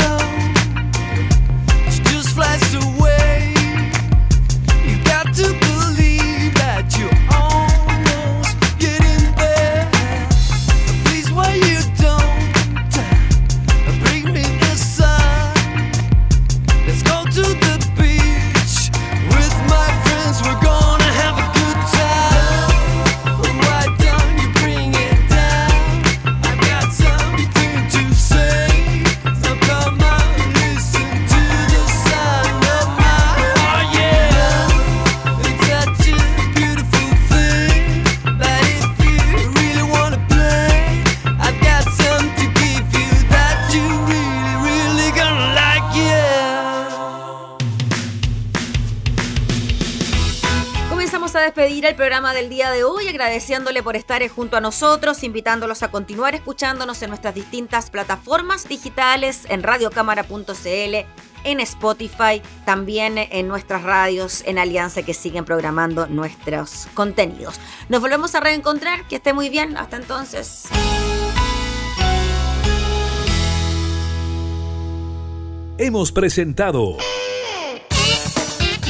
el 51.63 51.95
programa 51.95 52.33
del 52.33 52.49
día 52.49 52.71
de 52.71 52.83
hoy, 52.83 53.07
agradeciéndole 53.07 53.83
por 53.83 53.95
estar 53.95 54.27
junto 54.29 54.57
a 54.57 54.61
nosotros, 54.61 55.23
invitándolos 55.23 55.83
a 55.83 55.91
continuar 55.91 56.33
escuchándonos 56.33 56.99
en 57.03 57.09
nuestras 57.09 57.35
distintas 57.35 57.91
plataformas 57.91 58.67
digitales, 58.67 59.43
en 59.47 59.61
radiocámara.cl, 59.61 60.95
en 61.43 61.59
Spotify, 61.59 62.41
también 62.65 63.19
en 63.19 63.47
nuestras 63.47 63.83
radios 63.83 64.41
en 64.47 64.57
Alianza 64.57 65.03
que 65.03 65.13
siguen 65.13 65.45
programando 65.45 66.07
nuestros 66.07 66.87
contenidos. 66.95 67.59
Nos 67.89 68.01
volvemos 68.01 68.33
a 68.33 68.39
reencontrar, 68.39 69.07
que 69.07 69.17
esté 69.17 69.31
muy 69.31 69.49
bien, 69.49 69.77
hasta 69.77 69.97
entonces. 69.97 70.63
Hemos 75.77 76.11
presentado 76.11 76.97